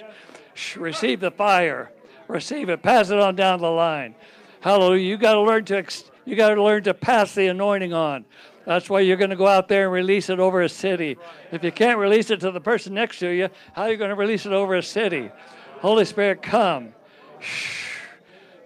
Shh. 0.55 0.77
Receive 0.77 1.21
the 1.21 1.31
fire. 1.31 1.91
Receive 2.29 2.69
it. 2.69 2.83
Pass 2.83 3.11
it 3.11 3.19
on 3.19 3.37
down 3.37 3.61
the 3.61 3.71
line. 3.71 4.15
Hallelujah. 4.61 5.09
You 5.09 5.17
got 5.17 5.35
to 5.35 5.41
learn 5.41 5.65
to 5.67 5.85
you 6.25 6.35
got 6.35 6.55
to 6.55 6.63
learn 6.63 6.83
to 6.85 6.95
pass 6.95 7.35
the 7.35 7.47
anointing 7.47 7.93
on. 7.93 8.25
That's 8.65 8.91
why 8.91 9.01
you're 9.01 9.17
going 9.17 9.31
to 9.31 9.37
go 9.37 9.47
out 9.47 9.69
there 9.69 9.85
and 9.85 9.93
release 9.93 10.29
it 10.29 10.41
over 10.41 10.63
a 10.63 10.69
city. 10.69 11.17
If 11.53 11.63
you 11.63 11.71
can't 11.71 11.99
release 11.99 12.31
it 12.31 12.41
to 12.41 12.51
the 12.51 12.61
person 12.61 12.95
next 12.95 13.21
to 13.21 13.29
you, 13.29 13.49
how 13.75 13.83
are 13.83 13.91
you 13.93 13.97
going 13.97 14.11
to 14.11 14.17
release 14.17 14.45
it 14.45 14.53
over 14.53 14.75
a 14.75 14.83
city? 14.83 15.31
Holy 15.79 16.05
Spirit, 16.05 16.43
come. 16.43 16.93
Shh. 17.39 17.93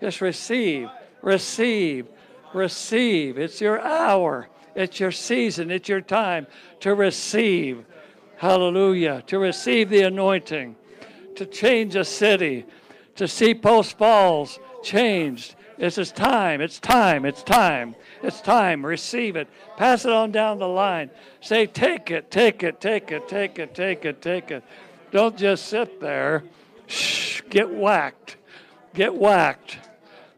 Just 0.00 0.22
receive, 0.22 0.88
receive, 1.20 2.06
receive. 2.54 3.36
It's 3.36 3.60
your 3.60 3.78
hour, 3.82 4.48
it's 4.74 5.00
your 5.00 5.12
season, 5.12 5.70
it's 5.70 5.88
your 5.88 6.00
time 6.00 6.46
to 6.80 6.94
receive. 6.94 7.84
Hallelujah. 8.36 9.22
To 9.26 9.38
receive 9.38 9.90
the 9.90 10.02
anointing, 10.02 10.76
to 11.36 11.46
change 11.46 11.94
a 11.96 12.04
city, 12.04 12.64
to 13.16 13.28
see 13.28 13.54
Post 13.54 13.98
Falls 13.98 14.58
changed. 14.82 15.56
It's 15.76 15.96
just 15.96 16.14
time, 16.14 16.60
it's 16.60 16.78
time, 16.78 17.24
it's 17.24 17.42
time, 17.42 17.94
it's 18.22 18.40
time. 18.40 18.84
Receive 18.84 19.36
it. 19.36 19.48
Pass 19.76 20.04
it 20.04 20.12
on 20.12 20.30
down 20.30 20.58
the 20.58 20.68
line. 20.68 21.10
Say, 21.40 21.66
take 21.66 22.10
it, 22.10 22.30
take 22.30 22.62
it, 22.62 22.80
take 22.80 23.10
it, 23.12 23.28
take 23.28 23.58
it, 23.58 23.74
take 23.74 24.04
it, 24.04 24.20
take 24.20 24.50
it. 24.50 24.62
Don't 25.10 25.36
just 25.36 25.66
sit 25.66 26.00
there. 26.00 26.44
Shh, 26.86 27.42
get 27.48 27.70
whacked. 27.70 28.36
Get 28.94 29.14
whacked. 29.14 29.78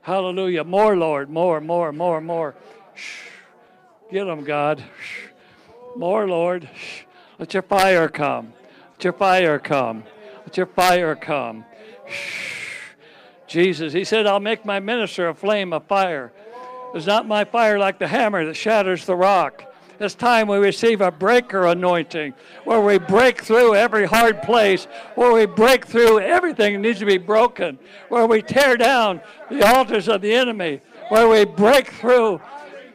Hallelujah. 0.02 0.64
More, 0.64 0.96
Lord. 0.96 1.28
More, 1.28 1.60
more, 1.60 1.92
more, 1.92 2.20
more. 2.20 2.54
Shh. 2.94 3.31
Get 4.12 4.26
them, 4.26 4.44
God. 4.44 4.84
More, 5.96 6.28
Lord. 6.28 6.68
Let 7.38 7.54
your 7.54 7.62
fire 7.62 8.10
come. 8.10 8.52
Let 8.90 9.04
your 9.04 9.12
fire 9.14 9.58
come. 9.58 10.04
Let 10.44 10.54
your 10.54 10.66
fire 10.66 11.16
come. 11.16 11.64
Jesus, 13.46 13.94
He 13.94 14.04
said, 14.04 14.26
I'll 14.26 14.38
make 14.38 14.66
my 14.66 14.80
minister 14.80 15.28
a 15.28 15.34
flame 15.34 15.72
of 15.72 15.86
fire. 15.86 16.30
It's 16.94 17.06
not 17.06 17.26
my 17.26 17.44
fire 17.44 17.78
like 17.78 17.98
the 17.98 18.06
hammer 18.06 18.44
that 18.44 18.52
shatters 18.54 19.06
the 19.06 19.16
rock. 19.16 19.64
It's 19.98 20.14
time 20.14 20.46
we 20.46 20.58
receive 20.58 21.00
a 21.00 21.10
breaker 21.10 21.66
anointing 21.68 22.34
where 22.64 22.82
we 22.82 22.98
break 22.98 23.40
through 23.40 23.76
every 23.76 24.04
hard 24.04 24.42
place, 24.42 24.84
where 25.14 25.32
we 25.32 25.46
break 25.46 25.86
through 25.86 26.20
everything 26.20 26.74
that 26.74 26.80
needs 26.80 26.98
to 26.98 27.06
be 27.06 27.16
broken, 27.16 27.78
where 28.10 28.26
we 28.26 28.42
tear 28.42 28.76
down 28.76 29.22
the 29.50 29.66
altars 29.66 30.06
of 30.06 30.20
the 30.20 30.34
enemy, 30.34 30.82
where 31.08 31.28
we 31.28 31.46
break 31.46 31.92
through 31.92 32.42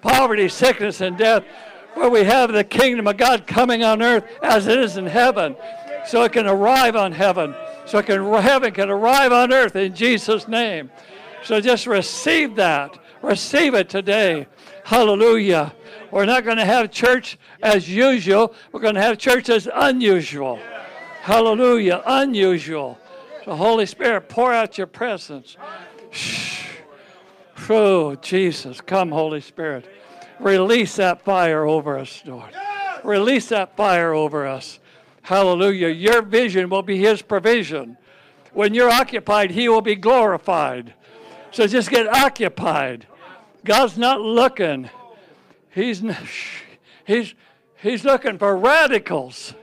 poverty, 0.01 0.49
sickness, 0.49 1.01
and 1.01 1.17
death, 1.17 1.43
where 1.93 2.09
we 2.09 2.23
have 2.23 2.51
the 2.51 2.63
kingdom 2.63 3.07
of 3.07 3.17
God 3.17 3.47
coming 3.47 3.83
on 3.83 4.01
earth 4.01 4.25
as 4.41 4.67
it 4.67 4.79
is 4.79 4.97
in 4.97 5.05
heaven, 5.05 5.55
so 6.05 6.23
it 6.23 6.33
can 6.33 6.47
arrive 6.47 6.95
on 6.95 7.11
heaven, 7.11 7.55
so 7.85 7.97
it 7.99 8.05
can, 8.05 8.23
heaven 8.41 8.73
can 8.73 8.89
arrive 8.89 9.31
on 9.31 9.51
earth 9.51 9.75
in 9.75 9.95
Jesus' 9.95 10.47
name. 10.47 10.91
So 11.43 11.59
just 11.61 11.87
receive 11.87 12.55
that. 12.55 12.97
Receive 13.21 13.73
it 13.73 13.89
today. 13.89 14.47
Hallelujah. 14.83 15.73
We're 16.11 16.25
not 16.25 16.45
going 16.45 16.57
to 16.57 16.65
have 16.65 16.91
church 16.91 17.37
as 17.61 17.89
usual. 17.89 18.53
We're 18.71 18.79
going 18.79 18.95
to 18.95 19.01
have 19.01 19.17
church 19.17 19.49
as 19.49 19.67
unusual. 19.73 20.59
Hallelujah. 21.21 22.03
Unusual. 22.05 22.97
So, 23.43 23.55
Holy 23.55 23.85
Spirit, 23.85 24.29
pour 24.29 24.53
out 24.53 24.77
your 24.77 24.87
presence. 24.87 25.57
Shh. 26.11 26.56
Oh, 27.69 28.15
Jesus. 28.15 28.81
Come, 28.81 29.11
Holy 29.11 29.41
Spirit. 29.41 29.89
Release 30.39 30.95
that 30.97 31.21
fire 31.23 31.65
over 31.65 31.97
us, 31.97 32.21
Lord. 32.25 32.51
Release 33.03 33.49
that 33.49 33.75
fire 33.75 34.13
over 34.13 34.45
us. 34.45 34.79
Hallelujah. 35.23 35.89
Your 35.89 36.21
vision 36.21 36.69
will 36.69 36.83
be 36.83 36.97
His 36.97 37.21
provision. 37.21 37.97
When 38.53 38.73
you're 38.73 38.89
occupied, 38.89 39.51
He 39.51 39.69
will 39.69 39.81
be 39.81 39.95
glorified. 39.95 40.93
So 41.51 41.67
just 41.67 41.89
get 41.89 42.07
occupied. 42.07 43.07
God's 43.65 43.97
not 43.97 44.21
looking 44.21 44.89
He's, 45.77 46.01
he's, 47.05 47.35
he's 47.75 48.03
looking 48.03 48.39
for 48.39 48.57
radicals. 48.57 49.53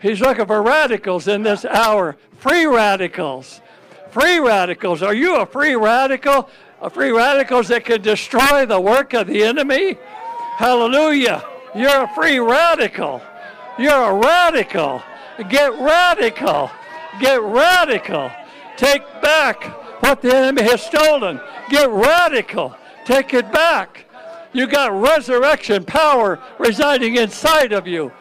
He's 0.00 0.20
looking 0.20 0.46
for 0.46 0.60
radicals 0.62 1.28
in 1.28 1.44
this 1.44 1.64
hour. 1.64 2.16
Free 2.38 2.66
radicals. 2.66 3.60
Free 4.10 4.40
radicals. 4.40 5.00
Are 5.00 5.14
you 5.14 5.36
a 5.36 5.46
free 5.46 5.76
radical? 5.76 6.50
Free 6.92 7.10
radicals 7.10 7.68
that 7.68 7.84
can 7.84 8.00
destroy 8.00 8.64
the 8.64 8.80
work 8.80 9.12
of 9.12 9.26
the 9.26 9.42
enemy? 9.42 9.98
Hallelujah. 10.56 11.44
You're 11.74 12.04
a 12.04 12.14
free 12.14 12.38
radical. 12.38 13.20
You're 13.78 14.10
a 14.10 14.14
radical. 14.14 15.02
Get 15.48 15.72
radical. 15.78 16.70
Get 17.20 17.42
radical. 17.42 18.30
Take 18.76 19.02
back 19.20 19.64
what 20.02 20.22
the 20.22 20.34
enemy 20.34 20.62
has 20.62 20.82
stolen. 20.82 21.40
Get 21.68 21.90
radical. 21.90 22.76
Take 23.04 23.34
it 23.34 23.50
back. 23.52 24.04
You 24.52 24.66
got 24.66 24.92
resurrection 24.92 25.84
power 25.84 26.40
residing 26.58 27.16
inside 27.16 27.72
of 27.72 27.86
you. 27.86 28.12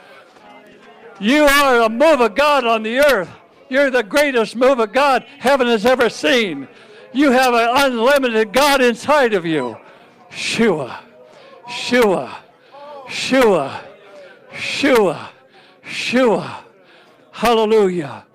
You 1.19 1.43
are 1.43 1.81
a 1.81 1.89
move 1.89 2.21
of 2.21 2.35
God 2.35 2.65
on 2.65 2.83
the 2.83 2.99
earth. 2.99 3.29
You're 3.69 3.89
the 3.89 4.03
greatest 4.03 4.55
move 4.55 4.79
of 4.79 4.93
God 4.93 5.25
heaven 5.39 5.67
has 5.67 5.85
ever 5.85 6.09
seen. 6.09 6.67
You 7.13 7.31
have 7.31 7.53
an 7.53 7.69
unlimited 7.73 8.53
God 8.53 8.81
inside 8.81 9.33
of 9.33 9.45
you. 9.45 9.77
Shua, 10.29 10.99
Shua, 11.69 12.37
Shua, 13.07 13.81
Shua, 14.53 15.29
Shua. 15.83 16.63
Hallelujah. 17.31 18.25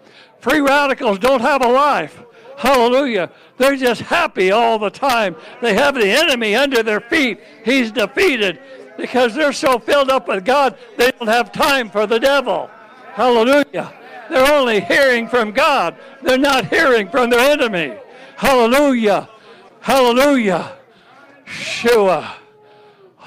Free 0.40 0.60
radicals 0.60 1.18
don't 1.18 1.40
have 1.40 1.64
a 1.64 1.68
life. 1.68 2.22
Hallelujah. 2.56 3.30
They're 3.58 3.76
just 3.76 4.02
happy 4.02 4.50
all 4.52 4.78
the 4.78 4.90
time. 4.90 5.36
They 5.60 5.74
have 5.74 5.94
the 5.94 6.08
enemy 6.08 6.54
under 6.54 6.82
their 6.82 7.00
feet. 7.00 7.40
He's 7.64 7.90
defeated 7.90 8.60
because 8.96 9.34
they're 9.34 9.52
so 9.52 9.78
filled 9.78 10.10
up 10.10 10.28
with 10.28 10.44
God, 10.44 10.76
they 10.96 11.10
don't 11.12 11.28
have 11.28 11.52
time 11.52 11.90
for 11.90 12.06
the 12.06 12.20
devil. 12.20 12.70
Hallelujah. 13.14 13.92
They're 14.30 14.54
only 14.54 14.80
hearing 14.80 15.28
from 15.28 15.52
God, 15.52 15.96
they're 16.22 16.38
not 16.38 16.66
hearing 16.66 17.08
from 17.08 17.30
their 17.30 17.50
enemy. 17.50 17.96
Hallelujah. 18.42 19.28
Hallelujah. 19.78 20.76
Shua. 21.44 22.34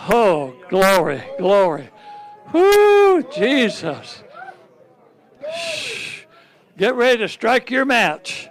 Oh, 0.10 0.54
glory, 0.68 1.24
glory. 1.38 1.90
Whoo, 2.52 3.24
Jesus. 3.24 4.24
Shh. 5.58 6.24
Get 6.78 6.96
ready 6.96 7.20
to 7.20 7.30
strike 7.30 7.72
your 7.72 7.86
match. 7.86 8.50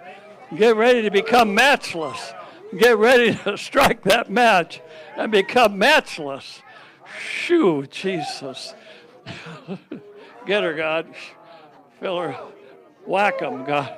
Get 0.55 0.75
ready 0.75 1.03
to 1.03 1.11
become 1.11 1.53
matchless. 1.53 2.33
Get 2.75 2.97
ready 2.97 3.35
to 3.35 3.57
strike 3.59 4.01
that 4.01 4.31
match 4.31 4.81
and 5.15 5.31
become 5.31 5.77
matchless. 5.77 6.63
Shoo, 7.19 7.85
Jesus. 7.85 8.73
Get 10.47 10.63
her, 10.63 10.73
God. 10.73 11.13
Fill 11.99 12.21
her. 12.21 12.39
Whack 13.05 13.37
them, 13.37 13.65
God. 13.65 13.95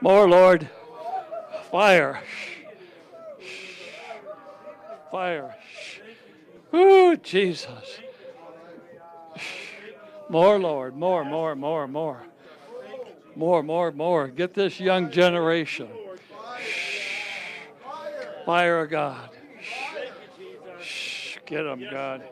More, 0.00 0.28
Lord. 0.28 0.68
Fire. 1.74 2.20
Fire. 5.10 5.56
Ooh, 6.72 7.16
Jesus. 7.16 7.98
More, 10.28 10.60
Lord. 10.60 10.94
More, 10.94 11.24
more, 11.24 11.56
more, 11.56 11.88
more. 11.88 12.22
More, 13.34 13.64
more, 13.64 13.90
more. 13.90 14.28
Get 14.28 14.54
this 14.54 14.78
young 14.78 15.10
generation. 15.10 15.88
Fire 18.46 18.82
of 18.82 18.90
God. 18.90 19.30
Get 21.44 21.64
them, 21.64 21.84
God. 21.90 22.22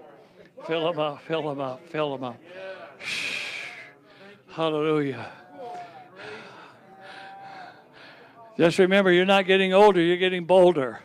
Fill 0.68 0.92
them 0.92 1.00
up, 1.00 1.20
fill 1.22 1.42
them 1.42 1.60
up, 1.60 1.80
fill 1.88 2.12
them 2.16 2.22
up. 2.22 2.40
Hallelujah. 4.52 5.32
Just 8.56 8.78
remember, 8.78 9.10
you're 9.10 9.24
not 9.24 9.46
getting 9.46 9.72
older, 9.72 10.00
you're 10.00 10.16
getting 10.16 10.44
bolder. 10.44 11.00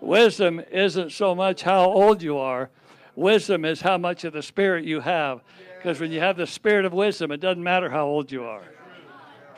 Wisdom 0.00 0.62
isn't 0.70 1.10
so 1.10 1.34
much 1.34 1.62
how 1.62 1.84
old 1.84 2.22
you 2.22 2.38
are, 2.38 2.70
wisdom 3.16 3.64
is 3.64 3.80
how 3.80 3.98
much 3.98 4.24
of 4.24 4.32
the 4.32 4.42
Spirit 4.42 4.84
you 4.84 5.00
have. 5.00 5.40
Because 5.76 6.00
when 6.00 6.12
you 6.12 6.20
have 6.20 6.36
the 6.36 6.46
Spirit 6.46 6.84
of 6.84 6.92
wisdom, 6.92 7.32
it 7.32 7.40
doesn't 7.40 7.62
matter 7.62 7.90
how 7.90 8.06
old 8.06 8.30
you 8.30 8.44
are. 8.44 8.64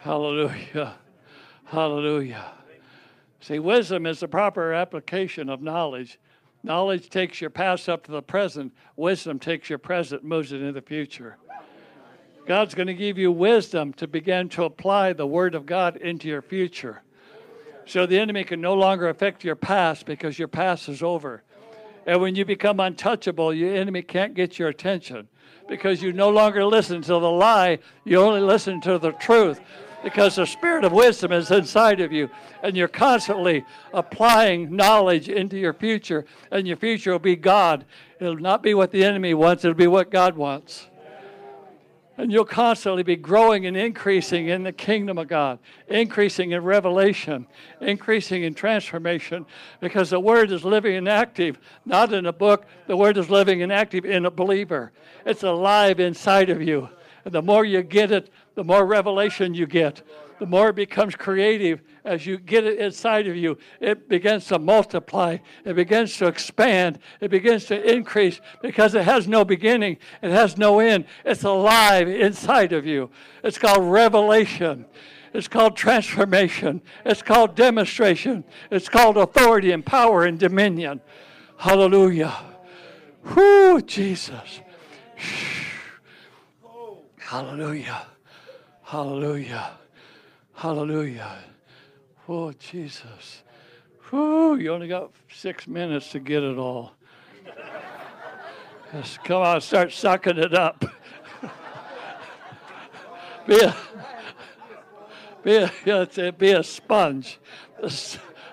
Hallelujah. 0.03 0.95
Hallelujah. 1.67 2.53
See, 3.41 3.59
wisdom 3.59 4.07
is 4.07 4.21
the 4.21 4.29
proper 4.29 4.73
application 4.73 5.49
of 5.49 5.63
knowledge. 5.63 6.19
Knowledge 6.63 7.09
takes 7.09 7.41
your 7.41 7.51
past 7.51 7.89
up 7.89 8.05
to 8.05 8.11
the 8.13 8.23
present. 8.23 8.73
Wisdom 8.97 9.39
takes 9.39 9.71
your 9.71 9.79
present, 9.79 10.25
moves 10.25 10.53
it 10.53 10.61
into 10.61 10.73
the 10.73 10.83
future. 10.83 11.37
God's 12.47 12.75
going 12.75 12.89
to 12.89 12.95
give 12.95 13.19
you 13.19 13.31
wisdom 13.31 13.93
to 13.95 14.07
begin 14.07 14.49
to 14.51 14.65
apply 14.65 15.13
the 15.13 15.27
Word 15.27 15.55
of 15.55 15.67
God 15.67 15.97
into 15.97 16.29
your 16.29 16.43
future. 16.43 17.03
So 17.87 18.07
the 18.07 18.19
enemy 18.19 18.45
can 18.45 18.61
no 18.61 18.75
longer 18.75 19.09
affect 19.09 19.45
your 19.45 19.57
past 19.57 20.07
because 20.07 20.39
your 20.39 20.49
past 20.49 20.89
is 20.89 21.03
over. 21.03 21.43
And 22.07 22.21
when 22.21 22.35
you 22.35 22.45
become 22.45 22.81
untouchable, 22.81 23.53
your 23.53 23.75
enemy 23.75 24.03
can't 24.03 24.35
get 24.35 24.59
your 24.59 24.69
attention 24.69 25.29
because 25.69 26.03
you 26.03 26.13
no 26.13 26.31
longer 26.31 26.65
listen 26.65 27.03
to 27.03 27.13
the 27.13 27.31
lie, 27.31 27.79
you 28.05 28.21
only 28.21 28.41
listen 28.41 28.81
to 28.83 28.99
the 28.99 29.13
truth 29.13 29.61
because 30.03 30.37
the 30.37 30.47
spirit 30.47 30.85
of 30.85 30.93
wisdom 30.93 31.33
is 31.33 31.51
inside 31.51 32.01
of 32.01 32.13
you 32.13 32.31
and 32.63 32.77
you're 32.77 32.89
constantly 32.89 33.65
applying 33.93 34.75
knowledge 34.75 35.29
into 35.29 35.59
your 35.59 35.75
future 35.75 36.25
and 36.51 36.67
your 36.67 36.77
future 36.77 37.13
will 37.13 37.19
be 37.19 37.37
god 37.37 37.85
it'll 38.19 38.37
not 38.37 38.63
be 38.63 38.75
what 38.75 38.91
the 38.91 39.05
enemy 39.05 39.35
wants 39.35 39.65
it'll 39.65 39.75
be 39.75 39.87
what 39.87 40.11
god 40.11 40.37
wants 40.37 40.87
and 42.21 42.31
you'll 42.31 42.45
constantly 42.45 43.03
be 43.03 43.17
growing 43.17 43.65
and 43.65 43.75
increasing 43.75 44.49
in 44.49 44.63
the 44.63 44.73
kingdom 44.73 45.17
of 45.17 45.27
God, 45.27 45.59
increasing 45.89 46.51
in 46.51 46.63
revelation, 46.63 47.47
increasing 47.81 48.43
in 48.43 48.53
transformation, 48.53 49.47
because 49.81 50.11
the 50.11 50.21
Word 50.21 50.53
is 50.53 50.63
living 50.63 50.97
and 50.97 51.09
active, 51.09 51.59
not 51.87 52.13
in 52.13 52.27
a 52.27 52.33
book. 52.33 52.67
The 52.89 52.97
Word 52.97 53.17
is 53.17 53.31
living 53.31 53.63
and 53.63 53.73
active 53.73 54.05
in 54.05 54.27
a 54.27 54.31
believer. 54.31 54.93
It's 55.25 55.45
alive 55.45 55.99
inside 55.99 56.51
of 56.51 56.61
you. 56.61 56.91
And 57.25 57.33
the 57.33 57.41
more 57.41 57.65
you 57.65 57.83
get 57.83 58.13
it, 58.13 58.31
the 58.55 58.65
more 58.65 58.85
revelation 58.85 59.55
you 59.55 59.67
get, 59.67 60.03
the 60.41 60.47
more 60.47 60.71
it 60.71 60.75
becomes 60.75 61.15
creative 61.15 61.83
as 62.03 62.25
you 62.25 62.39
get 62.39 62.65
it 62.65 62.79
inside 62.79 63.29
of 63.29 63.37
you. 63.37 63.59
It 63.79 64.09
begins 64.09 64.47
to 64.47 64.59
multiply, 64.59 65.37
it 65.67 65.77
begins 65.77 66.17
to 66.17 66.29
expand, 66.29 66.99
it 67.21 67.31
begins 67.31 67.67
to 67.67 67.95
increase 67.95 68.41
because 68.63 68.95
it 68.95 69.05
has 69.05 69.29
no 69.29 69.45
beginning, 69.45 69.99
it 70.23 70.31
has 70.31 70.57
no 70.57 70.81
end. 70.81 71.05
It's 71.27 71.45
alive 71.45 72.09
inside 72.09 72.73
of 72.73 72.87
you. 72.87 73.11
It's 73.45 73.59
called 73.59 73.85
revelation. 73.85 74.87
It's 75.35 75.47
called 75.47 75.77
transformation. 75.77 76.81
It's 77.05 77.21
called 77.21 77.55
demonstration. 77.55 78.43
It's 78.71 78.89
called 78.89 79.19
authority 79.19 79.73
and 79.73 79.85
power 79.85 80.25
and 80.25 80.39
dominion. 80.39 81.03
Hallelujah. 81.59 82.35
Whoo, 83.37 83.83
Jesus. 83.83 84.61
Hallelujah. 87.19 88.07
Hallelujah. 88.83 89.80
Hallelujah. 90.61 91.39
Oh, 92.29 92.53
Jesus. 92.53 93.45
Whew, 94.11 94.57
you 94.57 94.75
only 94.75 94.89
got 94.89 95.11
six 95.33 95.67
minutes 95.67 96.11
to 96.11 96.21
get 96.21 96.43
it 96.43 96.59
all. 96.59 96.93
Just 98.93 99.25
come 99.25 99.41
on, 99.41 99.63
start 99.63 99.91
sucking 99.91 100.37
it 100.37 100.53
up. 100.53 100.85
be 103.47 103.63
a, 103.63 103.75
be 105.43 105.57
a, 105.57 106.33
be 106.33 106.51
a 106.51 106.63
sponge. 106.63 107.39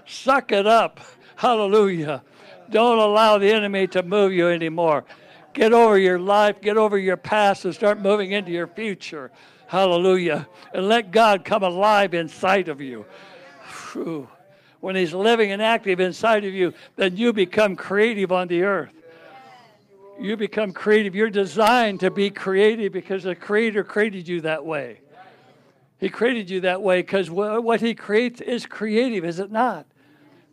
Suck 0.05 0.53
it 0.53 0.65
up. 0.65 1.01
Hallelujah. 1.35 2.23
Don't 2.69 2.99
allow 2.99 3.37
the 3.37 3.51
enemy 3.51 3.85
to 3.87 4.01
move 4.01 4.31
you 4.31 4.47
anymore. 4.47 5.03
Get 5.53 5.73
over 5.73 5.97
your 5.97 6.19
life, 6.19 6.61
get 6.61 6.77
over 6.77 6.97
your 6.97 7.17
past, 7.17 7.65
and 7.65 7.75
start 7.75 7.99
moving 7.99 8.31
into 8.31 8.51
your 8.51 8.67
future. 8.67 9.29
Hallelujah. 9.67 10.47
And 10.73 10.87
let 10.87 11.11
God 11.11 11.45
come 11.45 11.63
alive 11.63 12.13
inside 12.13 12.69
of 12.69 12.81
you. 12.81 13.05
Whew. 13.91 14.27
When 14.79 14.95
He's 14.95 15.13
living 15.13 15.51
and 15.51 15.61
active 15.61 15.99
inside 15.99 16.45
of 16.45 16.53
you, 16.53 16.73
then 16.95 17.17
you 17.17 17.33
become 17.33 17.75
creative 17.75 18.31
on 18.31 18.47
the 18.47 18.63
earth. 18.63 18.93
You 20.19 20.37
become 20.37 20.71
creative. 20.71 21.15
You're 21.15 21.29
designed 21.29 21.99
to 21.99 22.09
be 22.09 22.29
creative 22.29 22.91
because 22.91 23.23
the 23.23 23.35
Creator 23.35 23.83
created 23.83 24.27
you 24.27 24.41
that 24.41 24.65
way. 24.65 25.01
He 25.99 26.09
created 26.09 26.49
you 26.49 26.61
that 26.61 26.81
way 26.81 27.01
because 27.01 27.29
what 27.29 27.81
He 27.81 27.93
creates 27.93 28.41
is 28.41 28.65
creative, 28.65 29.25
is 29.25 29.39
it 29.39 29.51
not? 29.51 29.85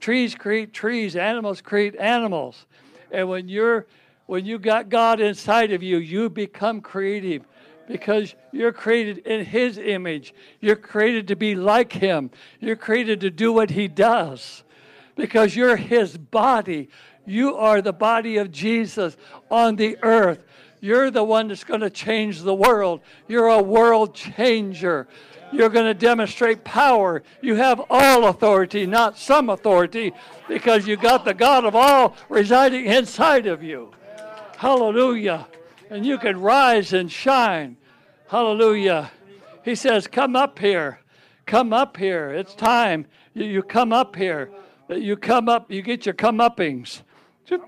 Trees 0.00 0.34
create 0.34 0.72
trees, 0.72 1.16
animals 1.16 1.60
create 1.60 1.96
animals. 1.96 2.66
And 3.10 3.28
when 3.28 3.48
you're 3.48 3.86
when 4.26 4.46
you 4.46 4.58
got 4.58 4.88
God 4.88 5.20
inside 5.20 5.72
of 5.72 5.82
you, 5.82 5.98
you 5.98 6.30
become 6.30 6.80
creative 6.80 7.44
because 7.86 8.34
you're 8.52 8.72
created 8.72 9.18
in 9.18 9.44
His 9.44 9.78
image. 9.78 10.34
You're 10.60 10.76
created 10.76 11.28
to 11.28 11.36
be 11.36 11.54
like 11.54 11.92
Him. 11.92 12.30
You're 12.60 12.76
created 12.76 13.20
to 13.20 13.30
do 13.30 13.52
what 13.52 13.70
He 13.70 13.88
does 13.88 14.64
because 15.16 15.54
you're 15.54 15.76
His 15.76 16.16
body. 16.16 16.88
You 17.26 17.56
are 17.56 17.80
the 17.80 17.92
body 17.92 18.36
of 18.36 18.50
Jesus 18.50 19.16
on 19.50 19.76
the 19.76 19.98
earth. 20.02 20.44
You're 20.80 21.10
the 21.10 21.24
one 21.24 21.48
that's 21.48 21.64
going 21.64 21.80
to 21.80 21.90
change 21.90 22.42
the 22.42 22.54
world. 22.54 23.00
You're 23.26 23.46
a 23.46 23.62
world 23.62 24.14
changer. 24.14 25.08
You're 25.50 25.70
going 25.70 25.86
to 25.86 25.94
demonstrate 25.94 26.64
power. 26.64 27.22
You 27.40 27.54
have 27.54 27.80
all 27.88 28.26
authority, 28.26 28.86
not 28.86 29.16
some 29.16 29.48
authority, 29.48 30.12
because 30.48 30.86
you 30.86 30.96
got 30.96 31.24
the 31.24 31.32
God 31.32 31.64
of 31.64 31.74
all 31.74 32.16
residing 32.28 32.86
inside 32.86 33.46
of 33.46 33.62
you. 33.62 33.92
Hallelujah. 34.58 35.46
And 35.90 36.04
you 36.04 36.18
can 36.18 36.40
rise 36.40 36.92
and 36.92 37.10
shine. 37.10 37.76
Hallelujah. 38.28 39.10
He 39.64 39.74
says, 39.74 40.06
Come 40.06 40.36
up 40.36 40.58
here. 40.58 41.00
Come 41.46 41.72
up 41.72 41.96
here. 41.96 42.30
It's 42.30 42.54
time. 42.54 43.06
You, 43.34 43.44
you 43.44 43.62
come 43.62 43.92
up 43.92 44.16
here. 44.16 44.50
You 44.88 45.16
come 45.16 45.48
up, 45.48 45.70
you 45.70 45.82
get 45.82 46.04
your 46.06 46.14
come 46.14 46.38
uppings. 46.38 47.02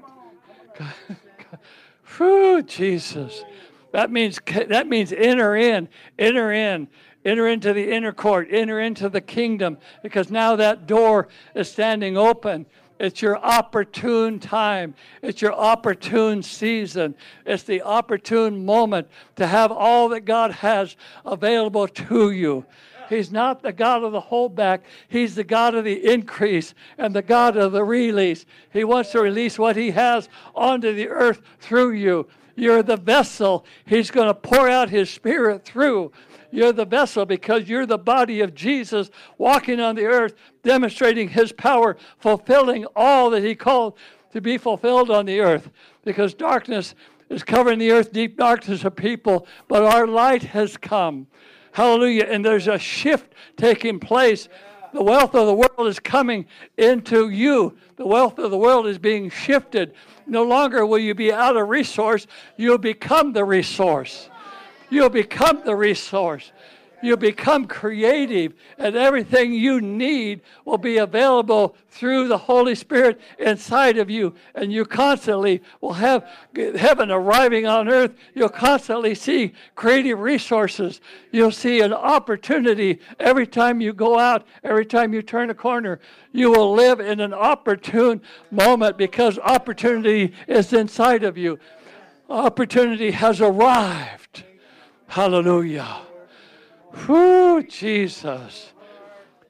Whew, 2.16 2.62
Jesus. 2.62 3.44
That 3.92 4.10
means 4.10 4.38
that 4.68 4.86
means 4.86 5.12
enter 5.12 5.56
in, 5.56 5.88
enter 6.18 6.52
in, 6.52 6.88
enter 7.24 7.48
into 7.48 7.72
the 7.72 7.90
inner 7.92 8.12
court, 8.12 8.48
enter 8.50 8.80
into 8.80 9.08
the 9.08 9.22
kingdom, 9.22 9.78
because 10.02 10.30
now 10.30 10.56
that 10.56 10.86
door 10.86 11.28
is 11.54 11.70
standing 11.70 12.16
open. 12.16 12.66
It's 12.98 13.20
your 13.20 13.36
opportune 13.36 14.38
time. 14.38 14.94
It's 15.22 15.42
your 15.42 15.52
opportune 15.52 16.42
season. 16.42 17.14
It's 17.44 17.62
the 17.62 17.82
opportune 17.82 18.64
moment 18.64 19.08
to 19.36 19.46
have 19.46 19.70
all 19.70 20.08
that 20.10 20.20
God 20.20 20.50
has 20.52 20.96
available 21.24 21.88
to 21.88 22.30
you. 22.30 22.64
He's 23.08 23.30
not 23.30 23.62
the 23.62 23.72
God 23.72 24.02
of 24.02 24.12
the 24.12 24.20
holdback. 24.20 24.80
He's 25.08 25.34
the 25.34 25.44
God 25.44 25.74
of 25.74 25.84
the 25.84 26.12
increase 26.12 26.74
and 26.98 27.14
the 27.14 27.22
God 27.22 27.56
of 27.56 27.72
the 27.72 27.84
release. 27.84 28.46
He 28.72 28.84
wants 28.84 29.12
to 29.12 29.20
release 29.20 29.58
what 29.58 29.76
He 29.76 29.92
has 29.92 30.28
onto 30.54 30.92
the 30.92 31.08
earth 31.08 31.40
through 31.60 31.92
you. 31.92 32.26
You're 32.56 32.82
the 32.82 32.96
vessel 32.96 33.64
He's 33.84 34.10
going 34.10 34.28
to 34.28 34.34
pour 34.34 34.68
out 34.68 34.90
His 34.90 35.10
Spirit 35.10 35.64
through. 35.64 36.12
You're 36.56 36.72
the 36.72 36.86
vessel 36.86 37.26
because 37.26 37.68
you're 37.68 37.84
the 37.84 37.98
body 37.98 38.40
of 38.40 38.54
Jesus 38.54 39.10
walking 39.36 39.78
on 39.78 39.94
the 39.94 40.06
earth, 40.06 40.32
demonstrating 40.62 41.28
His 41.28 41.52
power, 41.52 41.98
fulfilling 42.18 42.86
all 42.96 43.28
that 43.28 43.44
He 43.44 43.54
called 43.54 43.98
to 44.32 44.40
be 44.40 44.56
fulfilled 44.56 45.10
on 45.10 45.26
the 45.26 45.40
earth. 45.40 45.68
Because 46.02 46.32
darkness 46.32 46.94
is 47.28 47.42
covering 47.42 47.78
the 47.78 47.90
earth, 47.90 48.10
deep 48.10 48.38
darkness 48.38 48.84
of 48.84 48.96
people, 48.96 49.46
but 49.68 49.82
our 49.82 50.06
light 50.06 50.44
has 50.44 50.78
come. 50.78 51.26
Hallelujah. 51.72 52.24
And 52.24 52.42
there's 52.42 52.68
a 52.68 52.78
shift 52.78 53.34
taking 53.58 54.00
place. 54.00 54.48
The 54.94 55.04
wealth 55.04 55.34
of 55.34 55.46
the 55.46 55.54
world 55.54 55.88
is 55.88 56.00
coming 56.00 56.46
into 56.78 57.28
you. 57.28 57.76
The 57.96 58.06
wealth 58.06 58.38
of 58.38 58.50
the 58.50 58.56
world 58.56 58.86
is 58.86 58.96
being 58.96 59.28
shifted. 59.28 59.92
No 60.26 60.42
longer 60.42 60.86
will 60.86 61.00
you 61.00 61.14
be 61.14 61.30
out 61.34 61.58
of 61.58 61.68
resource, 61.68 62.26
you'll 62.56 62.78
become 62.78 63.34
the 63.34 63.44
resource. 63.44 64.30
You'll 64.90 65.10
become 65.10 65.62
the 65.64 65.74
resource. 65.74 66.52
You'll 67.02 67.18
become 67.18 67.66
creative, 67.66 68.54
and 68.78 68.96
everything 68.96 69.52
you 69.52 69.82
need 69.82 70.40
will 70.64 70.78
be 70.78 70.96
available 70.96 71.76
through 71.90 72.26
the 72.26 72.38
Holy 72.38 72.74
Spirit 72.74 73.20
inside 73.38 73.98
of 73.98 74.08
you. 74.08 74.34
And 74.54 74.72
you 74.72 74.86
constantly 74.86 75.62
will 75.82 75.92
have 75.92 76.26
heaven 76.56 77.10
arriving 77.10 77.66
on 77.66 77.90
earth. 77.90 78.14
You'll 78.34 78.48
constantly 78.48 79.14
see 79.14 79.52
creative 79.74 80.18
resources. 80.18 81.02
You'll 81.32 81.52
see 81.52 81.82
an 81.82 81.92
opportunity 81.92 82.98
every 83.20 83.46
time 83.46 83.82
you 83.82 83.92
go 83.92 84.18
out, 84.18 84.46
every 84.64 84.86
time 84.86 85.12
you 85.12 85.20
turn 85.20 85.50
a 85.50 85.54
corner. 85.54 86.00
You 86.32 86.50
will 86.50 86.72
live 86.72 87.00
in 87.00 87.20
an 87.20 87.34
opportune 87.34 88.22
moment 88.50 88.96
because 88.96 89.38
opportunity 89.38 90.32
is 90.48 90.72
inside 90.72 91.24
of 91.24 91.36
you. 91.36 91.58
Opportunity 92.30 93.10
has 93.10 93.42
arrived. 93.42 94.45
Hallelujah. 95.06 96.02
Whoo, 97.08 97.62
Jesus. 97.62 98.72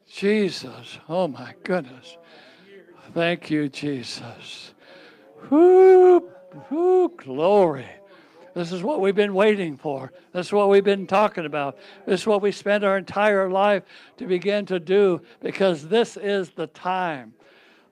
Jesus. 0.09 0.99
Oh 1.09 1.29
my 1.29 1.55
goodness. 1.63 2.17
Thank 3.15 3.51
you, 3.51 3.69
Jesus. 3.69 4.75
Whoo, 5.51 6.29
whoo, 6.71 7.09
glory. 7.17 7.89
This 8.55 8.73
is 8.73 8.83
what 8.83 9.01
we've 9.01 9.15
been 9.15 9.35
waiting 9.35 9.77
for. 9.77 10.13
This 10.33 10.47
is 10.47 10.53
what 10.53 10.71
we've 10.71 10.85
been 10.85 11.07
talking 11.07 11.45
about. 11.45 11.77
This 12.07 12.23
is 12.23 12.27
what 12.27 12.41
we 12.41 12.53
spent 12.53 12.85
our 12.85 12.97
entire 12.97 13.51
life 13.51 13.83
to 14.17 14.27
begin 14.27 14.65
to 14.67 14.81
do 14.81 15.21
because 15.41 15.89
this 15.89 16.17
is 16.17 16.51
the 16.51 16.67
time 16.69 17.35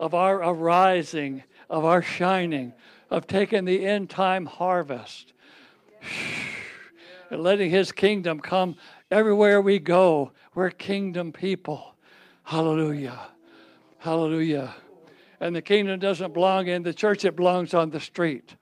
of 0.00 0.14
our 0.14 0.42
arising, 0.42 1.42
of 1.68 1.84
our 1.84 2.00
shining, 2.00 2.72
of 3.10 3.26
taking 3.26 3.66
the 3.66 3.84
end 3.84 4.08
time 4.08 4.46
harvest 4.46 5.34
and 7.34 7.42
letting 7.42 7.70
His 7.70 7.92
kingdom 7.92 8.40
come 8.40 8.76
Everywhere 9.14 9.60
we 9.60 9.78
go, 9.78 10.32
we're 10.56 10.70
kingdom 10.70 11.30
people. 11.30 11.94
Hallelujah. 12.42 13.28
Hallelujah. 13.98 14.74
And 15.38 15.54
the 15.54 15.62
kingdom 15.62 16.00
doesn't 16.00 16.34
belong 16.34 16.66
in 16.66 16.82
the 16.82 16.92
church, 16.92 17.24
it 17.24 17.36
belongs 17.36 17.74
on 17.74 17.90
the 17.90 18.00
street. 18.00 18.56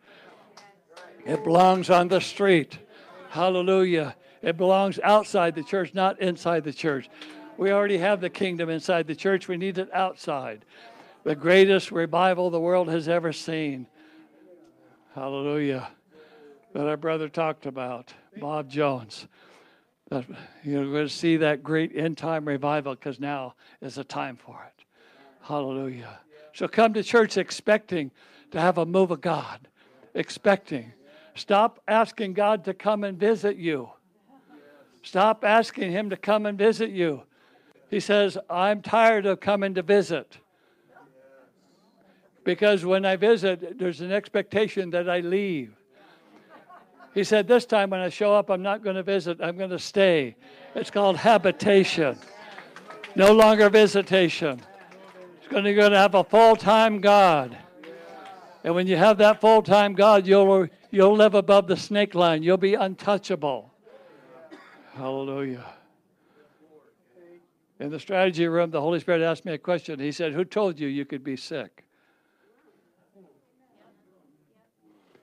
It 1.24 1.42
belongs 1.42 1.88
on 1.88 2.08
the 2.08 2.20
street. 2.20 2.78
Hallelujah. 3.30 4.14
It 4.42 4.58
belongs 4.58 4.98
outside 5.02 5.54
the 5.54 5.62
church, 5.62 5.94
not 5.94 6.20
inside 6.20 6.64
the 6.64 6.72
church. 6.74 7.08
We 7.56 7.70
already 7.70 7.96
have 7.96 8.20
the 8.20 8.28
kingdom 8.28 8.68
inside 8.68 9.06
the 9.06 9.14
church, 9.14 9.48
we 9.48 9.56
need 9.56 9.78
it 9.78 9.88
outside. 9.94 10.66
The 11.24 11.34
greatest 11.34 11.92
revival 11.92 12.50
the 12.50 12.60
world 12.60 12.88
has 12.88 13.08
ever 13.08 13.32
seen. 13.32 13.86
Hallelujah. 15.14 15.88
That 16.74 16.86
our 16.86 16.96
brother 16.96 17.28
talked 17.28 17.66
about, 17.66 18.14
Bob 18.38 18.70
Jones 18.70 19.26
That 20.08 20.24
you're 20.64 20.84
going 20.90 21.06
to 21.06 21.12
see 21.12 21.36
that 21.38 21.62
great 21.62 21.94
end 21.94 22.16
time 22.16 22.46
revival 22.46 22.94
because 22.94 23.20
now 23.20 23.54
is 23.80 23.96
the 23.96 24.04
time 24.04 24.36
for 24.36 24.62
it. 24.66 24.84
Hallelujah. 25.42 26.20
So 26.54 26.68
come 26.68 26.94
to 26.94 27.02
church 27.02 27.36
expecting 27.36 28.10
to 28.50 28.60
have 28.60 28.78
a 28.78 28.86
move 28.86 29.10
of 29.10 29.20
God, 29.20 29.68
expecting. 30.14 30.92
Stop 31.34 31.80
asking 31.88 32.34
God 32.34 32.64
to 32.64 32.74
come 32.74 33.04
and 33.04 33.18
visit 33.18 33.56
you. 33.56 33.90
Stop 35.02 35.44
asking 35.44 35.90
Him 35.90 36.10
to 36.10 36.16
come 36.16 36.46
and 36.46 36.56
visit 36.56 36.90
you. 36.90 37.22
He 37.90 38.00
says, 38.00 38.38
I'm 38.48 38.80
tired 38.82 39.26
of 39.26 39.40
coming 39.40 39.74
to 39.74 39.82
visit. 39.82 40.38
Because 42.44 42.84
when 42.84 43.04
I 43.04 43.16
visit, 43.16 43.78
there's 43.78 44.00
an 44.00 44.12
expectation 44.12 44.90
that 44.90 45.08
I 45.08 45.20
leave. 45.20 45.74
He 47.14 47.24
said, 47.24 47.46
This 47.46 47.66
time 47.66 47.90
when 47.90 48.00
I 48.00 48.08
show 48.08 48.34
up, 48.34 48.50
I'm 48.50 48.62
not 48.62 48.82
going 48.82 48.96
to 48.96 49.02
visit, 49.02 49.40
I'm 49.40 49.56
going 49.56 49.70
to 49.70 49.78
stay. 49.78 50.36
It's 50.74 50.90
called 50.90 51.16
habitation, 51.16 52.16
no 53.14 53.32
longer 53.32 53.68
visitation. 53.68 54.60
It's 55.38 55.48
going 55.48 55.64
to, 55.64 55.74
going 55.74 55.92
to 55.92 55.98
have 55.98 56.14
a 56.14 56.24
full 56.24 56.56
time 56.56 57.00
God. 57.00 57.56
And 58.64 58.74
when 58.74 58.86
you 58.86 58.96
have 58.96 59.18
that 59.18 59.40
full 59.40 59.62
time 59.62 59.94
God, 59.94 60.26
you'll, 60.26 60.68
you'll 60.90 61.16
live 61.16 61.34
above 61.34 61.66
the 61.66 61.76
snake 61.76 62.14
line, 62.14 62.42
you'll 62.42 62.56
be 62.56 62.74
untouchable. 62.74 63.72
Hallelujah. 64.94 65.64
In 67.80 67.90
the 67.90 67.98
strategy 67.98 68.46
room, 68.46 68.70
the 68.70 68.80
Holy 68.80 69.00
Spirit 69.00 69.22
asked 69.22 69.44
me 69.44 69.52
a 69.52 69.58
question. 69.58 69.98
He 69.98 70.12
said, 70.12 70.32
Who 70.32 70.44
told 70.44 70.78
you 70.78 70.86
you 70.86 71.04
could 71.04 71.24
be 71.24 71.36
sick? 71.36 71.81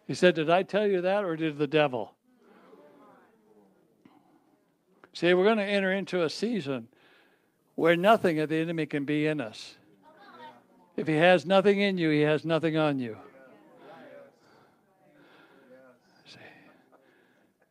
He 0.09 0.15
said, 0.15 0.33
Did 0.33 0.49
I 0.49 0.63
tell 0.63 0.87
you 0.87 1.01
that 1.01 1.23
or 1.23 1.35
did 1.35 1.59
the 1.59 1.67
devil? 1.67 2.15
See, 5.13 5.35
we're 5.35 5.43
going 5.43 5.59
to 5.59 5.63
enter 5.63 5.91
into 5.91 6.23
a 6.23 6.31
season 6.31 6.87
where 7.75 7.95
nothing 7.95 8.39
of 8.39 8.49
the 8.49 8.55
enemy 8.55 8.87
can 8.87 9.05
be 9.05 9.27
in 9.27 9.39
us. 9.39 9.75
If 10.97 11.05
he 11.05 11.13
has 11.13 11.45
nothing 11.45 11.79
in 11.79 11.99
you, 11.99 12.09
he 12.09 12.21
has 12.21 12.43
nothing 12.43 12.75
on 12.75 12.97
you. 12.97 13.17
See? 16.25 16.39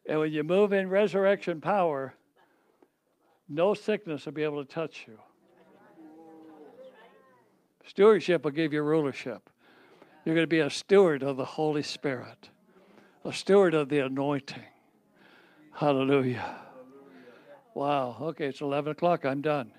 And 0.09 0.21
when 0.21 0.33
you 0.33 0.45
move 0.45 0.73
in 0.73 0.89
resurrection 0.89 1.61
power, 1.61 2.15
no 3.49 3.75
sickness 3.75 4.27
will 4.27 4.33
be 4.33 4.45
able 4.45 4.65
to 4.65 4.73
touch 4.73 5.07
you. 5.09 5.19
Stewardship 7.85 8.45
will 8.45 8.53
give 8.53 8.73
you 8.73 8.83
rulership. 8.83 9.51
You're 10.25 10.35
going 10.35 10.45
to 10.45 10.47
be 10.47 10.61
a 10.61 10.71
steward 10.71 11.23
of 11.23 11.37
the 11.37 11.45
Holy 11.45 11.83
Spirit, 11.83 12.51
a 13.25 13.33
steward 13.33 13.75
of 13.75 13.89
the 13.89 14.01
anointing. 14.01 14.63
Hallelujah. 15.73 16.57
Wow. 17.75 18.17
Okay, 18.21 18.47
it's 18.47 18.61
11 18.61 18.93
o'clock. 18.93 19.25
I'm 19.25 19.41
done. 19.41 19.71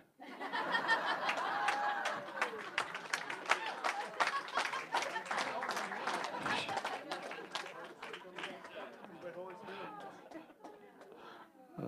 Uh, 11.78 11.86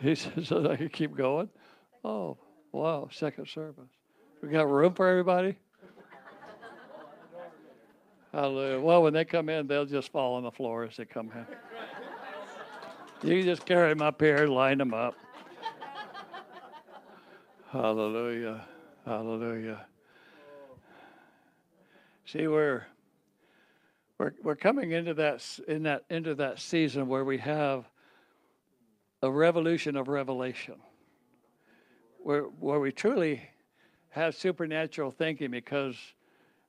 he 0.00 0.14
says 0.14 0.52
I 0.52 0.76
can 0.76 0.88
keep 0.90 1.16
going. 1.16 1.48
Oh, 2.04 2.36
wow, 2.72 3.08
second 3.10 3.48
service. 3.48 3.88
We 4.42 4.50
got 4.50 4.70
room 4.70 4.94
for 4.94 5.08
everybody? 5.08 5.56
Hallelujah. 8.32 8.80
Well, 8.80 9.02
when 9.02 9.14
they 9.14 9.24
come 9.24 9.48
in, 9.48 9.66
they'll 9.66 9.86
just 9.86 10.12
fall 10.12 10.34
on 10.34 10.42
the 10.42 10.50
floor 10.50 10.84
as 10.84 10.96
they 10.96 11.04
come 11.04 11.30
in. 11.34 11.46
You 13.28 13.42
just 13.42 13.64
carry 13.64 13.88
them 13.88 14.02
up 14.02 14.20
here, 14.20 14.46
line 14.46 14.78
them 14.78 14.94
up. 14.94 15.14
Hallelujah. 17.70 18.64
Hallelujah. 19.04 19.86
See, 22.26 22.46
we're 22.46 22.84
we're 24.18 24.32
we're 24.42 24.56
coming 24.56 24.92
into 24.92 25.14
that 25.14 25.42
in 25.66 25.82
that 25.84 26.04
into 26.10 26.34
that 26.36 26.60
season 26.60 27.08
where 27.08 27.24
we 27.24 27.38
have 27.38 27.88
a 29.22 29.30
revolution 29.30 29.96
of 29.96 30.08
revelation, 30.08 30.76
where 32.22 32.42
where 32.42 32.80
we 32.80 32.92
truly 32.92 33.42
have 34.10 34.34
supernatural 34.34 35.10
thinking 35.10 35.50
because 35.50 35.96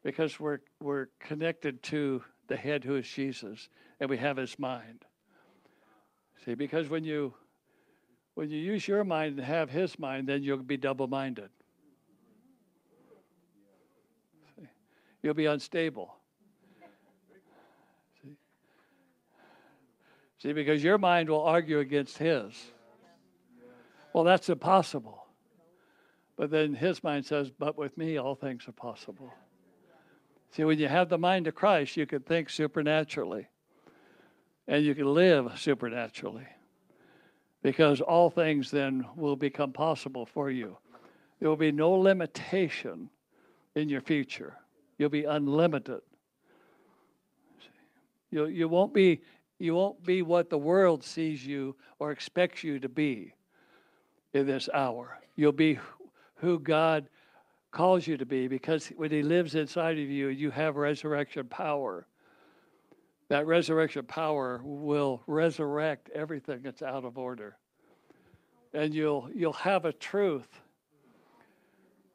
because 0.04 0.39
we're 0.39 0.60
we're 0.82 1.08
connected 1.20 1.84
to 1.84 2.24
the 2.47 2.56
head 2.56 2.84
who 2.84 2.95
is 2.95 3.08
Jesus, 3.08 3.70
and 4.00 4.10
we 4.10 4.18
have 4.18 4.38
his 4.38 4.58
mind. 4.58 5.06
See, 6.45 6.56
because 6.56 6.89
when 6.89 7.04
you 7.04 7.34
when 8.36 8.50
you 8.50 8.58
use 8.58 8.88
your 8.88 9.04
mind 9.04 9.38
and 9.38 9.45
have 9.45 9.70
his 9.70 10.00
mind, 10.00 10.28
then 10.28 10.43
you'll 10.43 10.58
be 10.58 10.78
double-minded. 10.78 11.50
You'll 15.22 15.34
be 15.34 15.47
unstable. 15.47 16.16
See? 18.22 18.38
See, 20.38 20.54
because 20.54 20.82
your 20.82 20.97
mind 20.97 21.30
will 21.30 21.43
argue 21.43 21.80
against 21.80 22.18
his. 22.18 22.54
Well, 24.14 24.24
that's 24.24 24.47
impossible. 24.47 25.26
But 26.38 26.52
then 26.52 26.74
his 26.74 27.04
mind 27.04 27.26
says, 27.26 27.52
But 27.52 27.78
with 27.78 27.97
me, 27.97 28.18
all 28.18 28.36
things 28.36 28.68
are 28.70 28.72
possible. 28.72 29.34
See, 30.52 30.64
when 30.64 30.80
you 30.80 30.88
have 30.88 31.10
the 31.10 31.18
mind 31.18 31.47
of 31.47 31.56
Christ, 31.56 31.95
you 31.95 32.06
can 32.06 32.22
think 32.22 32.50
supernaturally 32.50 33.47
and 34.68 34.84
you 34.84 34.95
can 34.95 35.14
live 35.14 35.60
supernaturally 35.60 36.47
because 37.62 38.02
all 38.02 38.30
things 38.30 38.72
then 38.72 39.06
will 39.16 39.36
become 39.36 39.72
possible 39.72 40.26
for 40.26 40.50
you. 40.50 40.78
There 41.39 41.50
will 41.50 41.58
be 41.58 41.72
no 41.72 41.91
limitation 41.91 43.10
in 43.76 43.89
your 43.89 44.02
future, 44.02 44.56
you'll 44.97 45.10
be 45.10 45.26
unlimited. 45.26 46.02
You, 48.32 48.45
you, 48.45 48.68
won't 48.68 48.93
be, 48.93 49.22
you 49.58 49.74
won't 49.74 50.04
be 50.04 50.22
what 50.22 50.50
the 50.50 50.58
world 50.58 51.04
sees 51.04 51.45
you 51.45 51.76
or 51.97 52.12
expects 52.12 52.64
you 52.64 52.80
to 52.80 52.89
be 52.89 53.34
in 54.34 54.45
this 54.45 54.70
hour. 54.74 55.18
You'll 55.36 55.52
be 55.52 55.80
who 56.36 56.60
God 56.60 57.10
calls 57.72 58.08
you 58.08 58.18
to 58.18 58.26
be 58.26 58.48
because 58.48 58.88
when 58.98 59.12
He 59.12 59.22
lives 59.22 59.56
inside 59.56 60.00
of 60.00 60.10
you, 60.10 60.28
you 60.28 60.52
have 60.52 60.76
resurrection 60.76 61.48
power. 61.48 62.08
That 63.30 63.46
resurrection 63.46 64.06
power 64.06 64.60
will 64.64 65.22
resurrect 65.28 66.10
everything 66.10 66.62
that's 66.64 66.82
out 66.82 67.06
of 67.06 67.18
order. 67.18 67.58
And 68.74 68.94
you'll, 68.94 69.30
you'll 69.34 69.54
have 69.54 69.86
a 69.86 69.94
truth. 69.94 70.48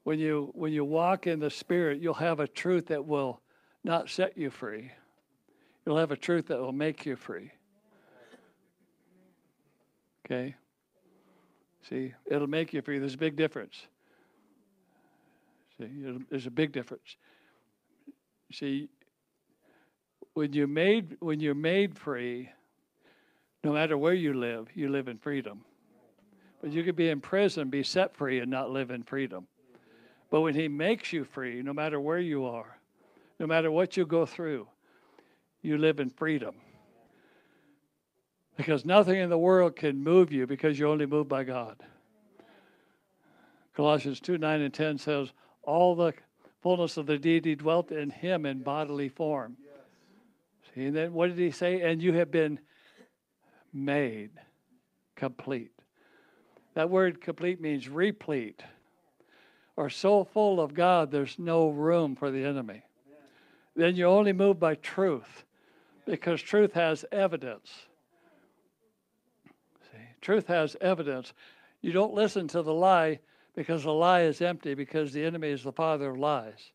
When 0.02 0.18
you, 0.18 0.50
when 0.54 0.72
you 0.72 0.84
walk 0.84 1.26
in 1.26 1.38
the 1.38 1.50
Spirit, 1.50 2.00
you'll 2.00 2.14
have 2.14 2.40
a 2.40 2.48
truth 2.48 2.86
that 2.88 3.06
will 3.06 3.40
not 3.84 4.10
set 4.10 4.36
you 4.36 4.50
free. 4.50 4.90
You'll 5.86 5.98
have 5.98 6.10
a 6.10 6.16
truth 6.16 6.48
that 6.48 6.58
will 6.58 6.72
make 6.72 7.06
you 7.06 7.16
free. 7.16 7.52
Okay? 10.26 10.54
See, 11.88 12.14
it'll 12.26 12.48
make 12.48 12.72
you 12.72 12.82
free. 12.82 12.98
There's 12.98 13.14
a 13.14 13.18
big 13.18 13.36
difference. 13.36 13.86
See, 15.78 15.88
there's 16.30 16.46
a 16.46 16.50
big 16.50 16.72
difference. 16.72 17.16
See, 18.52 18.88
when 20.34 20.52
you're 20.52 20.66
made 20.66 21.16
when 21.20 21.40
you're 21.40 21.54
made 21.54 21.98
free, 21.98 22.50
no 23.62 23.72
matter 23.72 23.96
where 23.96 24.14
you 24.14 24.34
live, 24.34 24.68
you 24.74 24.88
live 24.88 25.08
in 25.08 25.18
freedom. 25.18 25.64
But 26.60 26.72
you 26.72 26.82
could 26.82 26.96
be 26.96 27.10
in 27.10 27.20
prison, 27.20 27.70
be 27.70 27.82
set 27.82 28.14
free, 28.16 28.40
and 28.40 28.50
not 28.50 28.70
live 28.70 28.90
in 28.90 29.02
freedom. 29.02 29.46
But 30.30 30.42
when 30.42 30.54
He 30.54 30.68
makes 30.68 31.12
you 31.12 31.24
free, 31.24 31.62
no 31.62 31.72
matter 31.72 32.00
where 32.00 32.18
you 32.18 32.44
are, 32.46 32.78
no 33.38 33.46
matter 33.46 33.70
what 33.70 33.96
you 33.96 34.06
go 34.06 34.26
through, 34.26 34.66
you 35.62 35.78
live 35.78 36.00
in 36.00 36.10
freedom. 36.10 36.54
Because 38.56 38.84
nothing 38.84 39.16
in 39.16 39.30
the 39.30 39.38
world 39.38 39.74
can 39.74 40.02
move 40.02 40.32
you 40.32 40.46
because 40.46 40.78
you're 40.78 40.88
only 40.88 41.06
moved 41.06 41.28
by 41.28 41.42
God. 41.42 41.76
Colossians 43.74 44.20
2 44.20 44.38
9 44.38 44.60
and 44.60 44.72
10 44.72 44.98
says, 44.98 45.32
all 45.66 45.94
the 45.94 46.14
fullness 46.62 46.96
of 46.96 47.06
the 47.06 47.18
deity 47.18 47.54
dwelt 47.54 47.90
in 47.90 48.10
him 48.10 48.46
in 48.46 48.62
bodily 48.62 49.08
form. 49.08 49.56
See, 50.74 50.84
and 50.84 50.96
then 50.96 51.12
what 51.12 51.28
did 51.28 51.38
he 51.38 51.50
say? 51.50 51.80
And 51.82 52.02
you 52.02 52.12
have 52.14 52.30
been 52.30 52.58
made 53.72 54.30
complete. 55.16 55.72
That 56.74 56.90
word 56.90 57.20
complete 57.20 57.60
means 57.60 57.88
replete 57.88 58.62
or 59.76 59.90
so 59.90 60.24
full 60.24 60.60
of 60.60 60.74
God 60.74 61.10
there's 61.10 61.38
no 61.38 61.68
room 61.68 62.16
for 62.16 62.30
the 62.30 62.44
enemy. 62.44 62.82
Then 63.76 63.96
you 63.96 64.06
only 64.06 64.32
move 64.32 64.60
by 64.60 64.76
truth 64.76 65.44
because 66.06 66.40
truth 66.40 66.74
has 66.74 67.04
evidence. 67.10 67.70
See, 69.90 69.98
truth 70.20 70.46
has 70.46 70.76
evidence. 70.80 71.32
You 71.80 71.92
don't 71.92 72.14
listen 72.14 72.46
to 72.48 72.62
the 72.62 72.72
lie 72.72 73.20
because 73.54 73.84
the 73.84 73.92
lie 73.92 74.22
is 74.22 74.40
empty 74.40 74.74
because 74.74 75.12
the 75.12 75.24
enemy 75.24 75.50
is 75.50 75.62
the 75.62 75.72
father 75.72 76.10
of 76.10 76.18
lies. 76.18 76.72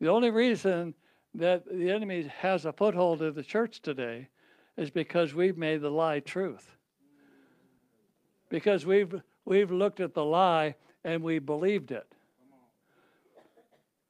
The 0.00 0.08
only 0.08 0.30
reason 0.30 0.94
that 1.34 1.64
the 1.66 1.90
enemy 1.90 2.30
has 2.38 2.64
a 2.64 2.72
foothold 2.72 3.22
in 3.22 3.34
the 3.34 3.42
church 3.42 3.80
today 3.82 4.28
is 4.76 4.90
because 4.90 5.34
we've 5.34 5.58
made 5.58 5.82
the 5.82 5.90
lie 5.90 6.20
truth. 6.20 6.76
Because 8.48 8.86
we've 8.86 9.14
we've 9.44 9.70
looked 9.70 10.00
at 10.00 10.14
the 10.14 10.24
lie 10.24 10.74
and 11.04 11.22
we 11.22 11.38
believed 11.38 11.90
it. 11.90 12.06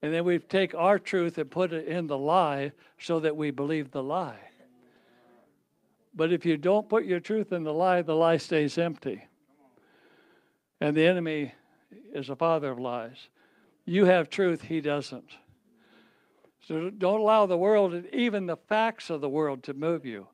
And 0.03 0.15
then 0.15 0.25
we 0.25 0.39
take 0.39 0.75
our 0.75 0.99
truth 0.99 1.37
and 1.39 1.51
put 1.51 1.73
it 1.73 1.87
in 1.87 2.07
the 2.07 2.17
lie 2.17 2.73
so 2.99 3.21
that 3.21 3.37
we 3.37 3.51
believe 3.51 3.91
the 3.91 4.03
lie. 4.03 4.39
But 6.15 6.33
if 6.33 6.47
you 6.47 6.57
don't 6.57 6.89
put 6.89 7.05
your 7.05 7.21
truth 7.21 7.53
in 7.53 7.65
the 7.65 7.73
lie, 7.73 8.03
the 8.03 8.17
lie 8.17 8.39
stays 8.39 8.79
empty. 8.79 9.25
And 10.81 10.97
the 10.97 11.07
enemy 11.07 11.55
is 12.15 12.31
a 12.31 12.37
father 12.37 12.71
of 12.71 12.79
lies. 12.79 13.29
You 13.85 14.07
have 14.07 14.31
truth, 14.31 14.63
he 14.63 14.81
doesn't. 14.81 15.31
So 16.67 16.91
don't 16.91 17.21
allow 17.21 17.47
the 17.47 17.59
world 17.59 18.05
even 18.13 18.47
the 18.47 18.57
facts 18.57 19.11
of 19.11 19.21
the 19.21 19.29
world 19.29 19.63
to 19.65 19.75
move 19.75 20.05
you. 20.05 20.29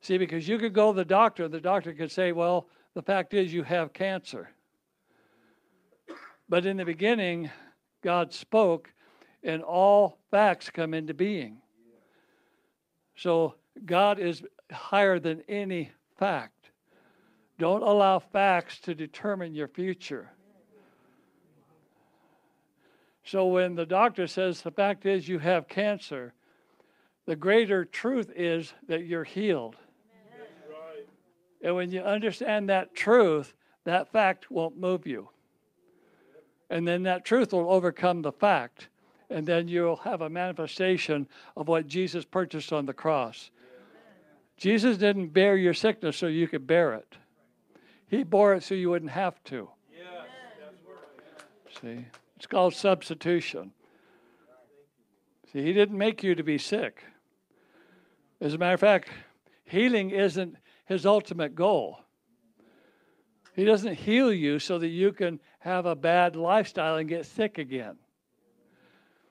See, 0.00 0.18
because 0.18 0.46
you 0.46 0.58
could 0.58 0.72
go 0.72 0.92
to 0.92 0.96
the 0.96 1.04
doctor, 1.04 1.44
and 1.44 1.52
the 1.54 1.60
doctor 1.60 1.92
could 1.92 2.12
say, 2.12 2.32
Well, 2.32 2.68
the 2.94 3.02
fact 3.02 3.34
is 3.34 3.52
you 3.52 3.64
have 3.64 3.92
cancer. 3.92 4.50
But 6.48 6.64
in 6.64 6.76
the 6.76 6.84
beginning, 6.84 7.50
God 8.02 8.32
spoke, 8.32 8.92
and 9.42 9.62
all 9.62 10.18
facts 10.30 10.70
come 10.70 10.94
into 10.94 11.14
being. 11.14 11.58
So 13.16 13.54
God 13.84 14.18
is 14.18 14.42
higher 14.70 15.18
than 15.18 15.42
any 15.48 15.90
fact. 16.16 16.70
Don't 17.58 17.82
allow 17.82 18.20
facts 18.20 18.78
to 18.80 18.94
determine 18.94 19.54
your 19.54 19.68
future. 19.68 20.30
So 23.24 23.46
when 23.46 23.74
the 23.74 23.84
doctor 23.84 24.26
says 24.26 24.62
the 24.62 24.70
fact 24.70 25.04
is 25.04 25.28
you 25.28 25.38
have 25.40 25.68
cancer, 25.68 26.32
the 27.26 27.36
greater 27.36 27.84
truth 27.84 28.32
is 28.34 28.72
that 28.86 29.04
you're 29.04 29.24
healed. 29.24 29.76
And 31.62 31.74
when 31.74 31.90
you 31.90 32.00
understand 32.00 32.68
that 32.68 32.94
truth, 32.94 33.54
that 33.84 34.10
fact 34.12 34.50
won't 34.50 34.78
move 34.78 35.06
you. 35.06 35.28
And 36.70 36.86
then 36.86 37.02
that 37.02 37.24
truth 37.24 37.52
will 37.52 37.70
overcome 37.70 38.22
the 38.22 38.32
fact. 38.32 38.88
And 39.28 39.46
then 39.46 39.68
you'll 39.68 39.96
have 39.96 40.22
a 40.22 40.30
manifestation 40.30 41.28
of 41.56 41.68
what 41.68 41.86
Jesus 41.86 42.24
purchased 42.24 42.72
on 42.72 42.86
the 42.86 42.94
cross. 42.94 43.50
Jesus 44.56 44.96
didn't 44.96 45.28
bear 45.28 45.56
your 45.56 45.74
sickness 45.74 46.16
so 46.16 46.28
you 46.28 46.48
could 46.48 46.66
bear 46.66 46.94
it. 46.94 47.16
He 48.08 48.24
bore 48.24 48.54
it 48.54 48.62
so 48.62 48.74
you 48.74 48.90
wouldn't 48.90 49.10
have 49.10 49.42
to. 49.44 49.68
See, 51.80 52.06
it's 52.36 52.46
called 52.46 52.74
substitution. 52.74 53.72
See, 55.52 55.62
He 55.62 55.72
didn't 55.72 55.96
make 55.96 56.22
you 56.22 56.34
to 56.34 56.42
be 56.42 56.58
sick. 56.58 57.04
As 58.40 58.54
a 58.54 58.58
matter 58.58 58.74
of 58.74 58.80
fact, 58.80 59.10
healing 59.64 60.10
isn't 60.10 60.56
His 60.86 61.04
ultimate 61.06 61.54
goal. 61.54 62.00
He 63.54 63.64
doesn't 63.64 63.94
heal 63.94 64.32
you 64.32 64.58
so 64.58 64.78
that 64.78 64.88
you 64.88 65.12
can 65.12 65.40
have 65.58 65.84
a 65.84 65.96
bad 65.96 66.36
lifestyle 66.36 66.96
and 66.96 67.08
get 67.08 67.26
sick 67.26 67.58
again. 67.58 67.96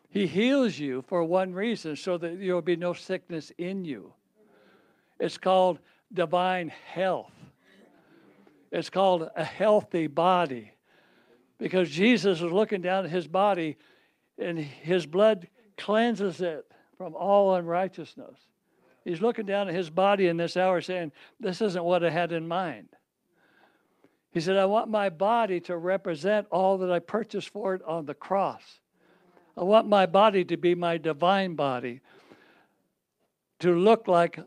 He 0.09 0.27
heals 0.27 0.77
you 0.77 1.03
for 1.07 1.23
one 1.23 1.53
reason 1.53 1.95
so 1.95 2.17
that 2.17 2.39
there 2.39 2.53
will 2.53 2.61
be 2.61 2.75
no 2.75 2.93
sickness 2.93 3.51
in 3.57 3.85
you. 3.85 4.13
It's 5.19 5.37
called 5.37 5.79
divine 6.13 6.69
health. 6.69 7.36
It's 8.77 8.91
called 8.91 9.27
a 9.35 9.43
healthy 9.43 10.05
body 10.05 10.71
because 11.57 11.89
Jesus 11.89 12.41
is 12.41 12.51
looking 12.51 12.79
down 12.79 13.05
at 13.05 13.09
his 13.09 13.27
body 13.27 13.75
and 14.37 14.59
his 14.59 15.07
blood 15.07 15.47
cleanses 15.79 16.41
it 16.41 16.63
from 16.95 17.15
all 17.15 17.55
unrighteousness. 17.55 18.37
He's 19.03 19.19
looking 19.19 19.47
down 19.47 19.67
at 19.67 19.73
his 19.73 19.89
body 19.89 20.27
in 20.27 20.37
this 20.37 20.55
hour 20.55 20.79
saying, 20.81 21.11
This 21.39 21.59
isn't 21.59 21.83
what 21.83 22.03
I 22.03 22.11
had 22.11 22.31
in 22.31 22.47
mind. 22.47 22.89
He 24.29 24.39
said, 24.39 24.57
I 24.57 24.65
want 24.65 24.91
my 24.91 25.09
body 25.09 25.59
to 25.61 25.75
represent 25.75 26.45
all 26.51 26.77
that 26.77 26.91
I 26.91 26.99
purchased 26.99 27.49
for 27.49 27.73
it 27.73 27.81
on 27.81 28.05
the 28.05 28.13
cross. 28.13 28.61
I 29.57 29.63
want 29.63 29.87
my 29.87 30.05
body 30.05 30.45
to 30.45 30.55
be 30.55 30.75
my 30.75 30.99
divine 30.99 31.55
body, 31.55 32.01
to 33.57 33.73
look 33.73 34.07
like 34.07 34.39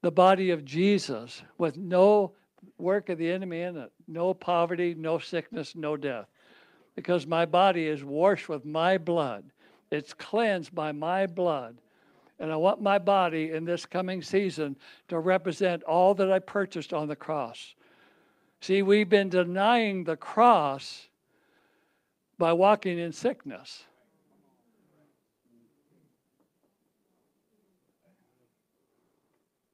the 0.00 0.12
body 0.12 0.50
of 0.50 0.64
Jesus 0.64 1.42
with 1.58 1.76
no 1.76 2.34
work 2.78 3.08
of 3.08 3.18
the 3.18 3.30
enemy 3.30 3.62
in 3.62 3.76
it. 3.76 3.92
No 4.06 4.34
poverty, 4.34 4.94
no 4.96 5.18
sickness, 5.18 5.74
no 5.74 5.96
death. 5.96 6.26
Because 6.96 7.26
my 7.26 7.44
body 7.44 7.86
is 7.86 8.04
washed 8.04 8.48
with 8.48 8.64
my 8.64 8.98
blood. 8.98 9.44
It's 9.90 10.14
cleansed 10.14 10.74
by 10.74 10.92
my 10.92 11.26
blood. 11.26 11.78
And 12.38 12.52
I 12.52 12.56
want 12.56 12.82
my 12.82 12.98
body 12.98 13.52
in 13.52 13.64
this 13.64 13.86
coming 13.86 14.22
season 14.22 14.76
to 15.08 15.18
represent 15.18 15.82
all 15.84 16.14
that 16.14 16.32
I 16.32 16.38
purchased 16.40 16.92
on 16.92 17.08
the 17.08 17.16
cross. 17.16 17.74
See, 18.60 18.82
we've 18.82 19.08
been 19.08 19.28
denying 19.28 20.04
the 20.04 20.16
cross 20.16 21.08
by 22.38 22.52
walking 22.52 22.98
in 22.98 23.12
sickness. 23.12 23.84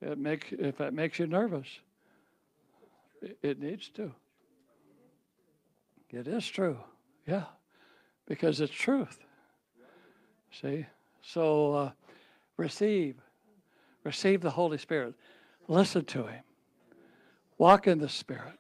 It 0.03 0.19
make, 0.19 0.53
if 0.53 0.79
that 0.79 0.95
makes 0.95 1.19
you 1.19 1.27
nervous, 1.27 1.69
it 3.43 3.61
needs 3.61 3.89
to. 3.91 4.13
It 6.11 6.27
is 6.27 6.47
true, 6.49 6.79
yeah, 7.27 7.45
because 8.27 8.61
it's 8.61 8.73
truth. 8.73 9.19
See? 10.51 10.87
So 11.23 11.75
uh, 11.75 11.91
receive, 12.57 13.17
receive 14.03 14.41
the 14.41 14.51
Holy 14.51 14.79
Spirit. 14.79 15.15
Listen 15.69 16.05
to 16.07 16.27
Him. 16.27 16.43
Walk 17.59 17.87
in 17.87 17.99
the 17.99 18.09
Spirit. 18.09 18.59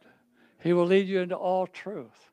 He 0.63 0.73
will 0.73 0.87
lead 0.87 1.09
you 1.09 1.21
into 1.21 1.35
all 1.35 1.67
truth. 1.67 2.31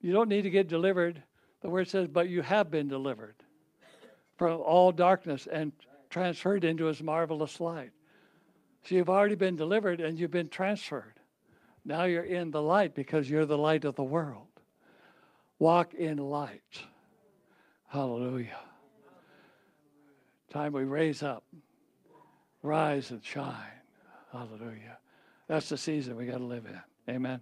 You 0.00 0.12
don't 0.12 0.28
need 0.28 0.42
to 0.42 0.50
get 0.50 0.68
delivered. 0.68 1.22
The 1.60 1.68
word 1.68 1.88
says, 1.88 2.08
but 2.08 2.28
you 2.28 2.42
have 2.42 2.70
been 2.70 2.88
delivered 2.88 3.34
from 4.36 4.60
all 4.60 4.92
darkness 4.92 5.48
and 5.50 5.72
transferred 6.08 6.64
into 6.64 6.86
his 6.86 7.02
marvelous 7.02 7.60
light. 7.60 7.90
So 8.84 8.94
you've 8.94 9.10
already 9.10 9.34
been 9.34 9.56
delivered 9.56 10.00
and 10.00 10.18
you've 10.18 10.30
been 10.30 10.48
transferred. 10.48 11.14
Now 11.84 12.04
you're 12.04 12.22
in 12.22 12.50
the 12.50 12.62
light 12.62 12.94
because 12.94 13.28
you're 13.28 13.46
the 13.46 13.58
light 13.58 13.84
of 13.84 13.94
the 13.94 14.04
world. 14.04 14.46
Walk 15.58 15.94
in 15.94 16.18
light. 16.18 16.82
Hallelujah. 17.88 18.58
Time 20.50 20.72
we 20.72 20.84
raise 20.84 21.22
up, 21.22 21.44
rise 22.62 23.10
and 23.10 23.22
shine. 23.24 23.54
Hallelujah. 24.32 24.98
That's 25.46 25.68
the 25.68 25.76
season 25.76 26.16
we 26.16 26.26
got 26.26 26.38
to 26.38 26.44
live 26.44 26.66
in. 26.66 27.14
Amen. 27.14 27.40